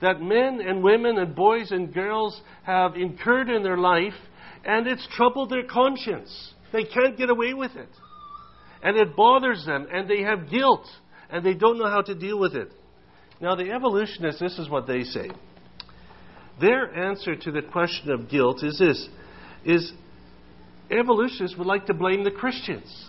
that 0.00 0.20
men 0.20 0.60
and 0.60 0.82
women 0.82 1.18
and 1.18 1.34
boys 1.36 1.70
and 1.70 1.94
girls 1.94 2.40
have 2.64 2.96
incurred 2.96 3.48
in 3.50 3.62
their 3.62 3.76
life, 3.76 4.14
and 4.64 4.86
it's 4.86 5.06
troubled 5.14 5.50
their 5.50 5.62
conscience. 5.64 6.54
They 6.72 6.84
can't 6.84 7.16
get 7.16 7.30
away 7.30 7.54
with 7.54 7.76
it. 7.76 7.88
and 8.82 8.96
it 8.96 9.14
bothers 9.16 9.64
them, 9.66 9.86
and 9.92 10.08
they 10.08 10.22
have 10.22 10.50
guilt, 10.50 10.86
and 11.30 11.44
they 11.44 11.54
don't 11.54 11.78
know 11.78 11.88
how 11.88 12.02
to 12.02 12.14
deal 12.14 12.38
with 12.38 12.54
it. 12.54 12.72
Now, 13.40 13.54
the 13.54 13.70
evolutionists, 13.70 14.40
this 14.40 14.58
is 14.58 14.68
what 14.68 14.86
they 14.86 15.02
say. 15.02 15.30
Their 16.60 16.94
answer 16.94 17.36
to 17.36 17.50
the 17.50 17.62
question 17.62 18.10
of 18.10 18.28
guilt 18.28 18.62
is 18.62 18.78
this 18.78 19.08
is 19.64 19.92
evolutionists 20.90 21.56
would 21.56 21.66
like 21.66 21.86
to 21.86 21.94
blame 21.94 22.24
the 22.24 22.30
Christians. 22.30 23.08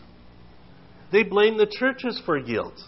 They 1.11 1.23
blame 1.23 1.57
the 1.57 1.65
churches 1.65 2.21
for 2.25 2.39
guilt. 2.39 2.79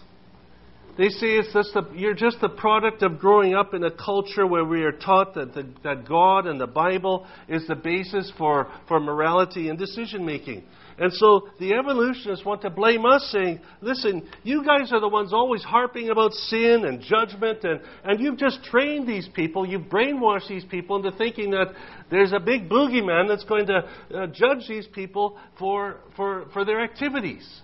They 0.96 1.08
say 1.08 1.36
it's 1.38 1.52
just 1.52 1.76
you're 1.94 2.14
just 2.14 2.40
the 2.40 2.48
product 2.48 3.02
of 3.02 3.18
growing 3.18 3.54
up 3.54 3.74
in 3.74 3.82
a 3.82 3.90
culture 3.90 4.46
where 4.46 4.64
we 4.64 4.84
are 4.84 4.92
taught 4.92 5.34
that, 5.34 5.52
the, 5.52 5.66
that 5.82 6.08
God 6.08 6.46
and 6.46 6.60
the 6.60 6.68
Bible 6.68 7.26
is 7.48 7.66
the 7.66 7.74
basis 7.74 8.32
for, 8.38 8.70
for 8.86 9.00
morality 9.00 9.68
and 9.68 9.78
decision 9.78 10.24
making. 10.24 10.62
And 10.96 11.12
so 11.12 11.48
the 11.58 11.74
evolutionists 11.74 12.44
want 12.44 12.62
to 12.62 12.70
blame 12.70 13.04
us, 13.04 13.28
saying, 13.32 13.60
listen, 13.80 14.28
you 14.44 14.64
guys 14.64 14.92
are 14.92 15.00
the 15.00 15.08
ones 15.08 15.32
always 15.32 15.64
harping 15.64 16.10
about 16.10 16.32
sin 16.32 16.84
and 16.84 17.00
judgment, 17.00 17.64
and, 17.64 17.80
and 18.04 18.20
you've 18.20 18.38
just 18.38 18.62
trained 18.62 19.08
these 19.08 19.28
people, 19.34 19.66
you've 19.66 19.86
brainwashed 19.86 20.48
these 20.48 20.64
people 20.64 20.96
into 20.96 21.10
thinking 21.18 21.50
that 21.50 21.74
there's 22.10 22.32
a 22.32 22.38
big 22.38 22.68
boogeyman 22.68 23.26
that's 23.26 23.44
going 23.44 23.66
to 23.66 23.78
uh, 24.14 24.26
judge 24.28 24.68
these 24.68 24.86
people 24.86 25.36
for, 25.58 25.96
for, 26.16 26.46
for 26.52 26.64
their 26.64 26.80
activities. 26.80 27.60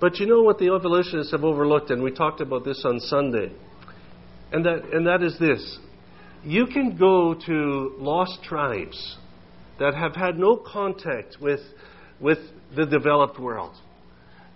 But 0.00 0.18
you 0.18 0.26
know 0.26 0.40
what 0.40 0.58
the 0.58 0.74
evolutionists 0.74 1.32
have 1.32 1.44
overlooked, 1.44 1.90
and 1.90 2.02
we 2.02 2.12
talked 2.12 2.40
about 2.40 2.64
this 2.64 2.82
on 2.86 2.98
Sunday, 2.98 3.52
and 4.52 4.64
that, 4.64 4.84
and 4.94 5.06
that 5.06 5.22
is 5.22 5.38
this. 5.38 5.78
You 6.42 6.66
can 6.66 6.96
go 6.96 7.34
to 7.34 7.94
lost 7.98 8.42
tribes 8.42 9.18
that 9.80 9.94
have 9.94 10.14
had 10.14 10.38
no 10.38 10.56
contact 10.56 11.38
with, 11.40 11.60
with 12.20 12.38
the 12.76 12.86
developed 12.86 13.40
world. 13.40 13.74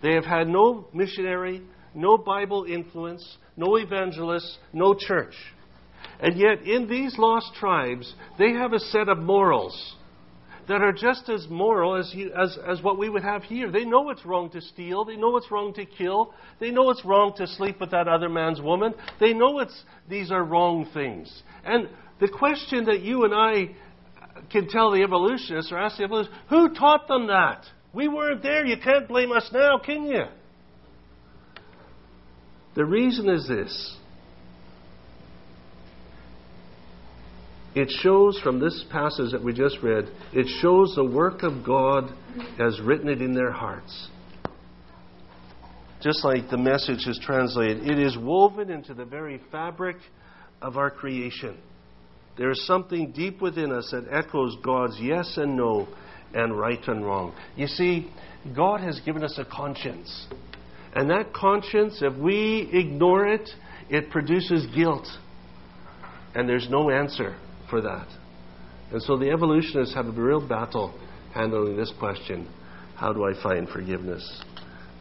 They 0.02 0.12
have 0.12 0.24
had 0.24 0.48
no 0.48 0.86
missionary, 0.92 1.62
no 1.94 2.18
Bible 2.18 2.66
influence, 2.68 3.38
no 3.56 3.76
evangelists, 3.76 4.58
no 4.72 4.94
church. 4.94 5.34
And 6.20 6.36
yet, 6.38 6.62
in 6.62 6.88
these 6.88 7.16
lost 7.18 7.54
tribes, 7.58 8.14
they 8.38 8.52
have 8.52 8.74
a 8.74 8.78
set 8.78 9.08
of 9.08 9.18
morals 9.18 9.96
that 10.68 10.82
are 10.82 10.92
just 10.92 11.28
as 11.28 11.46
moral 11.48 11.96
as, 11.96 12.10
you, 12.14 12.30
as, 12.32 12.58
as 12.68 12.82
what 12.82 12.98
we 12.98 13.08
would 13.08 13.22
have 13.22 13.42
here. 13.42 13.70
They 13.70 13.84
know 13.84 14.10
it's 14.10 14.24
wrong 14.24 14.50
to 14.50 14.60
steal. 14.60 15.04
They 15.04 15.16
know 15.16 15.36
it's 15.36 15.50
wrong 15.50 15.74
to 15.74 15.84
kill. 15.84 16.32
They 16.60 16.70
know 16.70 16.90
it's 16.90 17.04
wrong 17.04 17.32
to 17.36 17.46
sleep 17.46 17.80
with 17.80 17.90
that 17.90 18.08
other 18.08 18.28
man's 18.28 18.60
woman. 18.60 18.94
They 19.20 19.32
know 19.32 19.60
it's, 19.60 19.84
these 20.08 20.30
are 20.30 20.44
wrong 20.44 20.88
things. 20.94 21.42
And 21.64 21.88
the 22.20 22.28
question 22.28 22.84
that 22.86 23.00
you 23.00 23.24
and 23.24 23.34
I 23.34 23.74
can 24.50 24.68
tell 24.68 24.90
the 24.90 25.02
evolutionists 25.02 25.72
or 25.72 25.78
ask 25.78 25.98
the 25.98 26.04
evolutionists, 26.04 26.42
who 26.48 26.74
taught 26.74 27.08
them 27.08 27.28
that? 27.28 27.64
We 27.92 28.08
weren't 28.08 28.42
there. 28.42 28.66
You 28.66 28.76
can't 28.76 29.06
blame 29.06 29.32
us 29.32 29.48
now, 29.52 29.78
can 29.78 30.06
you? 30.06 30.24
The 32.74 32.84
reason 32.84 33.28
is 33.28 33.46
this 33.46 33.96
it 37.74 37.90
shows 37.90 38.38
from 38.40 38.60
this 38.60 38.84
passage 38.90 39.32
that 39.32 39.42
we 39.42 39.52
just 39.52 39.78
read, 39.82 40.08
it 40.32 40.46
shows 40.60 40.94
the 40.94 41.04
work 41.04 41.42
of 41.42 41.64
God 41.64 42.12
has 42.56 42.80
written 42.80 43.08
it 43.08 43.20
in 43.20 43.34
their 43.34 43.50
hearts. 43.50 44.08
Just 46.00 46.24
like 46.24 46.50
the 46.50 46.58
message 46.58 47.06
is 47.06 47.18
translated, 47.22 47.88
it 47.88 47.98
is 47.98 48.16
woven 48.16 48.70
into 48.70 48.94
the 48.94 49.04
very 49.04 49.40
fabric 49.50 49.96
of 50.62 50.76
our 50.76 50.90
creation. 50.90 51.56
There 52.36 52.50
is 52.50 52.66
something 52.66 53.12
deep 53.12 53.40
within 53.40 53.72
us 53.72 53.90
that 53.92 54.06
echoes 54.10 54.56
God's 54.62 54.98
yes 55.00 55.36
and 55.36 55.56
no 55.56 55.88
and 56.32 56.58
right 56.58 56.82
and 56.88 57.04
wrong. 57.04 57.34
You 57.56 57.66
see, 57.66 58.10
God 58.54 58.80
has 58.80 59.00
given 59.00 59.22
us 59.22 59.38
a 59.38 59.44
conscience. 59.44 60.26
And 60.94 61.10
that 61.10 61.32
conscience, 61.32 61.98
if 62.02 62.16
we 62.16 62.68
ignore 62.72 63.26
it, 63.26 63.48
it 63.88 64.10
produces 64.10 64.66
guilt. 64.74 65.06
And 66.34 66.48
there's 66.48 66.68
no 66.68 66.90
answer 66.90 67.36
for 67.70 67.80
that. 67.82 68.08
And 68.90 69.02
so 69.02 69.16
the 69.16 69.30
evolutionists 69.30 69.94
have 69.94 70.06
a 70.06 70.10
real 70.10 70.46
battle 70.46 70.98
handling 71.32 71.76
this 71.76 71.92
question 71.98 72.48
how 72.96 73.12
do 73.12 73.24
I 73.24 73.32
find 73.42 73.68
forgiveness? 73.68 74.42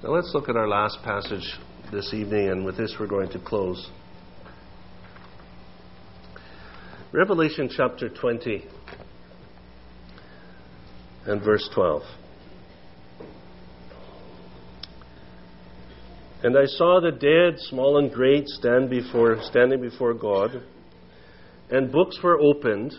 Now 0.04 0.10
let's 0.10 0.32
look 0.34 0.50
at 0.50 0.56
our 0.56 0.68
last 0.68 0.98
passage 1.04 1.46
this 1.92 2.12
evening, 2.12 2.50
and 2.50 2.66
with 2.66 2.76
this 2.76 2.96
we're 3.00 3.08
going 3.08 3.30
to 3.30 3.40
close. 3.40 3.90
Revelation 7.14 7.70
chapter 7.70 8.10
20 8.10 8.66
and 11.28 11.44
verse 11.44 11.70
12. 11.76 12.02
And 16.42 16.58
I 16.58 16.66
saw 16.66 17.00
the 17.00 17.12
dead, 17.12 17.60
small 17.70 18.00
and 18.00 18.12
great, 18.12 18.48
stand 18.48 18.90
before, 18.90 19.38
standing 19.44 19.80
before 19.80 20.16
God 20.16 20.64
and 21.70 21.92
books 21.92 22.18
were 22.24 22.40
opened, 22.40 22.94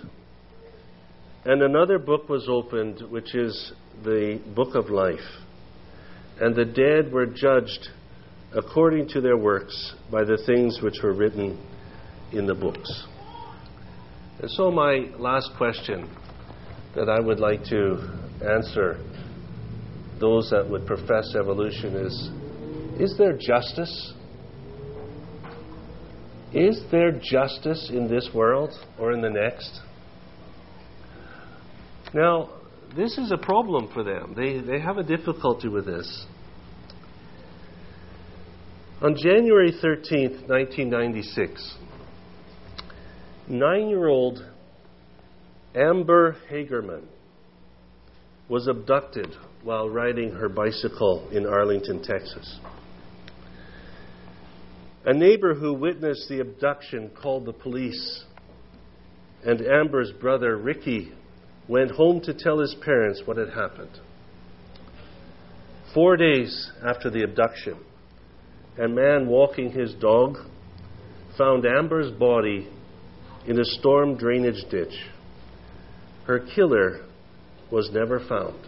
and 1.44 1.62
another 1.62 1.98
book 1.98 2.28
was 2.28 2.46
opened, 2.48 3.02
which 3.10 3.34
is 3.34 3.72
the 4.04 4.40
book 4.54 4.76
of 4.76 4.90
life. 4.90 5.18
And 6.40 6.54
the 6.54 6.64
dead 6.64 7.12
were 7.12 7.26
judged 7.26 7.88
according 8.52 9.08
to 9.08 9.20
their 9.20 9.36
works 9.36 9.94
by 10.10 10.22
the 10.22 10.38
things 10.46 10.78
which 10.82 11.02
were 11.02 11.12
written 11.12 11.60
in 12.32 12.46
the 12.46 12.54
books. 12.54 13.06
And 14.44 14.50
so, 14.50 14.70
my 14.70 15.06
last 15.18 15.52
question 15.56 16.06
that 16.94 17.08
I 17.08 17.18
would 17.18 17.40
like 17.40 17.64
to 17.70 17.96
answer 18.46 19.02
those 20.20 20.50
that 20.50 20.68
would 20.68 20.84
profess 20.86 21.34
evolution 21.34 21.96
is 21.96 22.30
Is 23.00 23.16
there 23.16 23.38
justice 23.38 24.12
is 26.52 26.78
there 26.90 27.12
justice 27.12 27.88
in 27.90 28.06
this 28.06 28.28
world 28.34 28.74
or 28.98 29.12
in 29.12 29.22
the 29.22 29.30
next? 29.30 29.80
Now, 32.12 32.50
this 32.94 33.16
is 33.16 33.32
a 33.32 33.38
problem 33.38 33.88
for 33.94 34.04
them. 34.04 34.34
They, 34.36 34.60
they 34.60 34.78
have 34.78 34.98
a 34.98 35.02
difficulty 35.02 35.68
with 35.68 35.86
this. 35.86 36.26
On 39.00 39.16
January 39.16 39.72
13th, 39.72 40.46
1996, 40.48 41.78
nine 43.48 43.88
year 43.88 44.08
old 44.08 44.44
Amber 45.74 46.36
Hagerman 46.50 47.04
was 48.48 48.66
abducted 48.68 49.34
while 49.62 49.88
riding 49.88 50.30
her 50.32 50.48
bicycle 50.48 51.28
in 51.30 51.46
Arlington, 51.46 52.02
Texas. 52.02 52.58
A 55.04 55.12
neighbor 55.12 55.54
who 55.54 55.74
witnessed 55.74 56.28
the 56.28 56.40
abduction 56.40 57.10
called 57.10 57.44
the 57.44 57.52
police, 57.52 58.24
and 59.44 59.60
Amber's 59.60 60.12
brother, 60.12 60.56
Ricky, 60.56 61.12
went 61.68 61.90
home 61.90 62.20
to 62.22 62.34
tell 62.34 62.58
his 62.58 62.74
parents 62.82 63.22
what 63.24 63.36
had 63.36 63.50
happened. 63.50 64.00
Four 65.92 66.16
days 66.16 66.70
after 66.86 67.10
the 67.10 67.22
abduction, 67.22 67.78
a 68.78 68.88
man 68.88 69.26
walking 69.28 69.70
his 69.70 69.94
dog 69.94 70.38
found 71.36 71.64
Amber's 71.66 72.10
body 72.10 72.68
in 73.46 73.58
a 73.58 73.64
storm 73.64 74.16
drainage 74.16 74.64
ditch. 74.70 74.94
Her 76.26 76.40
killer 76.54 77.04
was 77.70 77.90
never 77.92 78.20
found. 78.20 78.58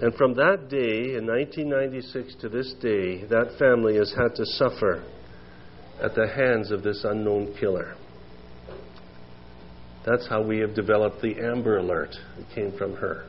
And 0.00 0.14
from 0.14 0.34
that 0.34 0.68
day, 0.68 1.16
in 1.16 1.26
1996 1.26 2.36
to 2.40 2.48
this 2.48 2.74
day, 2.80 3.24
that 3.26 3.56
family 3.58 3.96
has 3.96 4.12
had 4.16 4.34
to 4.36 4.44
suffer 4.44 5.04
at 6.02 6.14
the 6.14 6.26
hands 6.26 6.70
of 6.70 6.82
this 6.82 7.04
unknown 7.04 7.54
killer. 7.58 7.94
That's 10.04 10.26
how 10.28 10.42
we 10.42 10.58
have 10.58 10.74
developed 10.74 11.22
the 11.22 11.36
Amber 11.40 11.78
Alert. 11.78 12.16
It 12.38 12.46
came 12.54 12.76
from 12.76 12.94
her, 12.96 13.24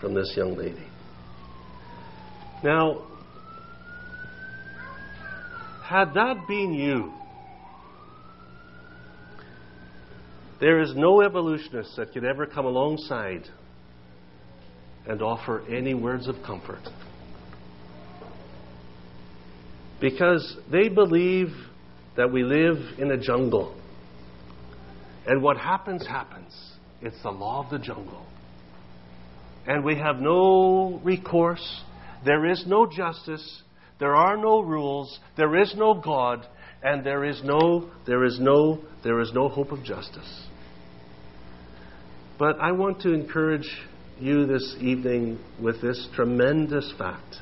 from 0.00 0.14
this 0.14 0.32
young 0.36 0.56
lady. 0.56 0.86
Now, 2.64 3.06
had 5.84 6.14
that 6.14 6.46
been 6.48 6.74
you, 6.74 7.12
there 10.60 10.80
is 10.80 10.94
no 10.94 11.22
evolutionist 11.22 11.96
that 11.96 12.12
could 12.12 12.24
ever 12.24 12.46
come 12.46 12.66
alongside 12.66 13.48
and 15.06 15.22
offer 15.22 15.64
any 15.68 15.94
words 15.94 16.28
of 16.28 16.36
comfort. 16.46 16.82
Because 20.00 20.56
they 20.70 20.88
believe 20.88 21.48
that 22.16 22.30
we 22.30 22.42
live 22.42 22.76
in 22.98 23.10
a 23.10 23.16
jungle. 23.16 23.74
And 25.26 25.42
what 25.42 25.56
happens, 25.56 26.06
happens. 26.06 26.52
It's 27.00 27.20
the 27.22 27.30
law 27.30 27.64
of 27.64 27.70
the 27.70 27.78
jungle. 27.78 28.26
And 29.66 29.84
we 29.84 29.96
have 29.96 30.20
no 30.20 31.00
recourse. 31.02 31.82
There 32.24 32.50
is 32.50 32.64
no 32.66 32.86
justice. 32.86 33.62
There 33.98 34.14
are 34.14 34.36
no 34.36 34.60
rules. 34.60 35.18
There 35.36 35.56
is 35.56 35.74
no 35.76 35.94
God. 35.94 36.46
And 36.82 37.04
there 37.04 37.24
is 37.24 37.42
no, 37.44 37.90
there 38.06 38.24
is 38.24 38.38
no, 38.40 38.80
there 39.04 39.20
is 39.20 39.32
no 39.34 39.48
hope 39.48 39.72
of 39.72 39.82
justice. 39.84 40.46
But 42.40 42.58
I 42.58 42.72
want 42.72 43.02
to 43.02 43.12
encourage 43.12 43.68
you 44.18 44.46
this 44.46 44.74
evening 44.80 45.38
with 45.62 45.82
this 45.82 46.08
tremendous 46.14 46.90
fact 46.96 47.36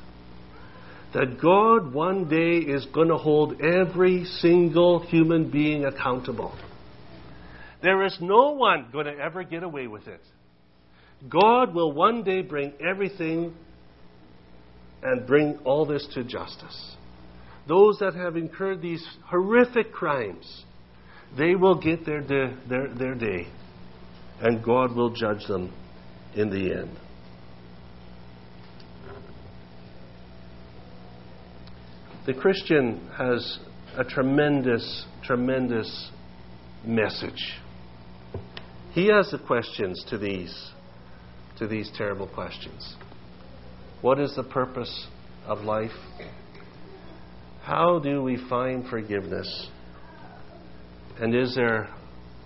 that 1.15 1.41
God 1.41 1.95
one 1.95 2.29
day 2.29 2.57
is 2.57 2.85
going 2.87 3.07
to 3.07 3.17
hold 3.17 3.61
every 3.61 4.25
single 4.25 4.99
human 4.99 5.53
being 5.53 5.85
accountable. 5.85 6.53
There 7.81 8.05
is 8.05 8.19
no 8.21 8.55
one 8.55 8.89
going 8.93 9.07
to 9.07 9.17
ever 9.17 9.45
get 9.45 9.63
away 9.63 9.87
with 9.87 10.09
it. 10.09 10.21
God 11.29 11.77
will 11.77 11.93
one 11.93 12.25
day 12.25 12.43
bring 12.43 12.73
everything 12.85 13.55
and 15.05 15.29
bring 15.29 15.61
all 15.65 15.87
this 15.87 16.09
to 16.15 16.25
justice. 16.25 16.97
Those 17.69 18.01
that 18.01 18.17
have 18.17 18.37
incurred 18.37 18.83
these 18.83 19.07
horrific 19.27 19.93
crimes, 19.93 20.65
they 21.37 21.55
will 21.55 21.77
get 21.77 22.05
their, 22.05 22.21
their, 22.21 22.53
their 22.69 23.15
day, 23.15 23.47
and 24.41 24.63
God 24.63 24.95
will 24.95 25.11
judge 25.11 25.47
them 25.47 25.73
in 26.35 26.51
the 26.51 26.73
end. 26.73 26.97
The 32.27 32.35
Christian 32.35 33.09
has 33.17 33.59
a 33.97 34.05
tremendous, 34.05 35.07
tremendous 35.25 36.11
message. 36.85 37.59
He 38.93 39.07
has 39.09 39.31
the 39.31 39.39
questions 39.39 40.05
to 40.11 40.19
these, 40.19 40.71
to 41.59 41.67
these 41.67 41.91
terrible 41.97 42.29
questions. 42.29 42.97
What 44.03 44.21
is 44.21 44.35
the 44.37 44.45
purpose 44.45 45.07
of 45.47 45.61
life? 45.61 45.91
How 47.63 47.99
do 47.99 48.23
we 48.23 48.37
find 48.49 48.87
forgiveness? 48.87 49.69
And 51.21 51.35
is 51.35 51.55
there 51.55 51.89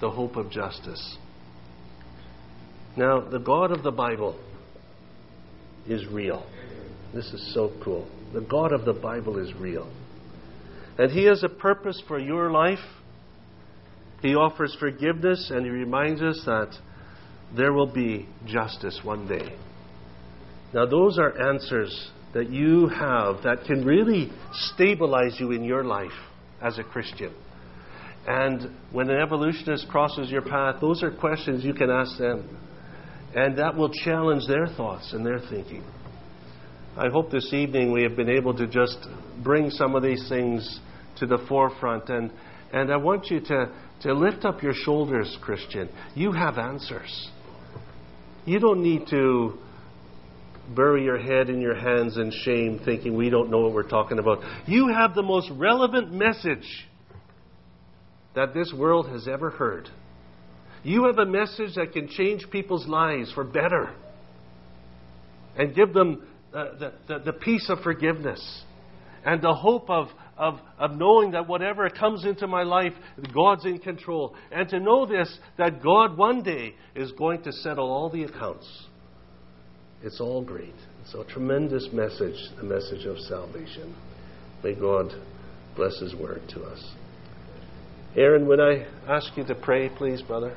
the 0.00 0.10
hope 0.10 0.36
of 0.36 0.50
justice? 0.50 1.18
Now, 2.96 3.20
the 3.20 3.38
God 3.38 3.70
of 3.70 3.82
the 3.82 3.90
Bible 3.90 4.38
is 5.86 6.06
real. 6.06 6.46
This 7.14 7.26
is 7.32 7.54
so 7.54 7.72
cool. 7.82 8.08
The 8.34 8.40
God 8.40 8.72
of 8.72 8.84
the 8.84 8.92
Bible 8.92 9.38
is 9.38 9.54
real. 9.54 9.90
And 10.98 11.10
He 11.10 11.24
has 11.24 11.42
a 11.42 11.48
purpose 11.48 12.02
for 12.06 12.18
your 12.18 12.50
life. 12.50 12.78
He 14.20 14.34
offers 14.34 14.76
forgiveness 14.78 15.50
and 15.54 15.64
He 15.64 15.70
reminds 15.70 16.22
us 16.22 16.40
that 16.44 16.74
there 17.56 17.72
will 17.72 17.92
be 17.92 18.28
justice 18.46 19.00
one 19.02 19.26
day. 19.26 19.54
Now, 20.72 20.86
those 20.86 21.18
are 21.18 21.50
answers 21.50 22.10
that 22.34 22.50
you 22.50 22.88
have 22.88 23.42
that 23.42 23.64
can 23.66 23.84
really 23.84 24.30
stabilize 24.52 25.36
you 25.38 25.52
in 25.52 25.64
your 25.64 25.84
life 25.84 26.12
as 26.62 26.78
a 26.78 26.84
Christian. 26.84 27.34
And 28.26 28.70
when 28.92 29.10
an 29.10 29.20
evolutionist 29.20 29.88
crosses 29.88 30.30
your 30.30 30.42
path, 30.42 30.76
those 30.80 31.02
are 31.02 31.10
questions 31.10 31.64
you 31.64 31.74
can 31.74 31.90
ask 31.90 32.18
them. 32.18 32.58
And 33.34 33.58
that 33.58 33.76
will 33.76 33.90
challenge 33.90 34.46
their 34.46 34.66
thoughts 34.66 35.12
and 35.12 35.24
their 35.24 35.38
thinking. 35.38 35.84
I 36.96 37.08
hope 37.08 37.30
this 37.30 37.52
evening 37.54 37.90
we 37.92 38.02
have 38.02 38.16
been 38.16 38.28
able 38.28 38.54
to 38.54 38.66
just 38.66 38.98
bring 39.42 39.70
some 39.70 39.94
of 39.94 40.02
these 40.02 40.28
things 40.28 40.80
to 41.18 41.26
the 41.26 41.38
forefront. 41.48 42.10
And, 42.10 42.30
and 42.72 42.92
I 42.92 42.96
want 42.98 43.30
you 43.30 43.40
to, 43.40 43.72
to 44.02 44.12
lift 44.12 44.44
up 44.44 44.62
your 44.62 44.74
shoulders, 44.74 45.38
Christian. 45.40 45.88
You 46.14 46.32
have 46.32 46.58
answers. 46.58 47.30
You 48.44 48.58
don't 48.58 48.82
need 48.82 49.06
to 49.08 49.58
bury 50.74 51.04
your 51.04 51.18
head 51.18 51.48
in 51.48 51.60
your 51.60 51.74
hands 51.74 52.18
in 52.18 52.30
shame, 52.44 52.80
thinking 52.84 53.16
we 53.16 53.30
don't 53.30 53.50
know 53.50 53.60
what 53.60 53.72
we're 53.72 53.88
talking 53.88 54.18
about. 54.18 54.40
You 54.66 54.88
have 54.88 55.14
the 55.14 55.22
most 55.22 55.50
relevant 55.52 56.12
message 56.12 56.86
that 58.34 58.52
this 58.52 58.72
world 58.76 59.08
has 59.08 59.26
ever 59.28 59.50
heard. 59.50 59.88
You 60.84 61.06
have 61.06 61.18
a 61.18 61.26
message 61.26 61.76
that 61.76 61.92
can 61.92 62.08
change 62.08 62.46
people's 62.50 62.86
lives 62.86 63.32
for 63.32 63.44
better 63.44 63.94
and 65.56 65.74
give 65.74 65.92
them 65.92 66.26
uh, 66.52 66.64
the, 66.78 66.92
the, 67.08 67.18
the, 67.26 67.32
peace 67.32 67.66
of 67.70 67.78
forgiveness 67.80 68.64
and 69.24 69.40
the 69.40 69.54
hope 69.54 69.88
of, 69.88 70.08
of, 70.36 70.58
of 70.78 70.92
knowing 70.92 71.30
that 71.32 71.46
whatever 71.46 71.88
comes 71.88 72.24
into 72.24 72.46
my 72.46 72.62
life, 72.62 72.92
God's 73.32 73.64
in 73.64 73.78
control. 73.78 74.34
And 74.50 74.68
to 74.70 74.80
know 74.80 75.06
this, 75.06 75.38
that 75.56 75.82
God 75.82 76.16
one 76.18 76.42
day 76.42 76.74
is 76.94 77.12
going 77.12 77.42
to 77.44 77.52
settle 77.52 77.90
all 77.90 78.10
the 78.10 78.24
accounts. 78.24 78.86
It's 80.02 80.20
all 80.20 80.42
great. 80.42 80.74
It's 81.02 81.14
a 81.14 81.24
tremendous 81.24 81.88
message, 81.92 82.36
the 82.56 82.64
message 82.64 83.06
of 83.06 83.18
salvation. 83.20 83.94
May 84.64 84.74
God 84.74 85.12
bless 85.76 85.98
His 86.00 86.14
word 86.14 86.42
to 86.50 86.62
us. 86.64 86.92
Aaron, 88.16 88.46
would 88.46 88.60
I 88.60 88.86
ask 89.08 89.36
you 89.36 89.44
to 89.44 89.54
pray, 89.54 89.88
please, 89.88 90.20
brother? 90.22 90.56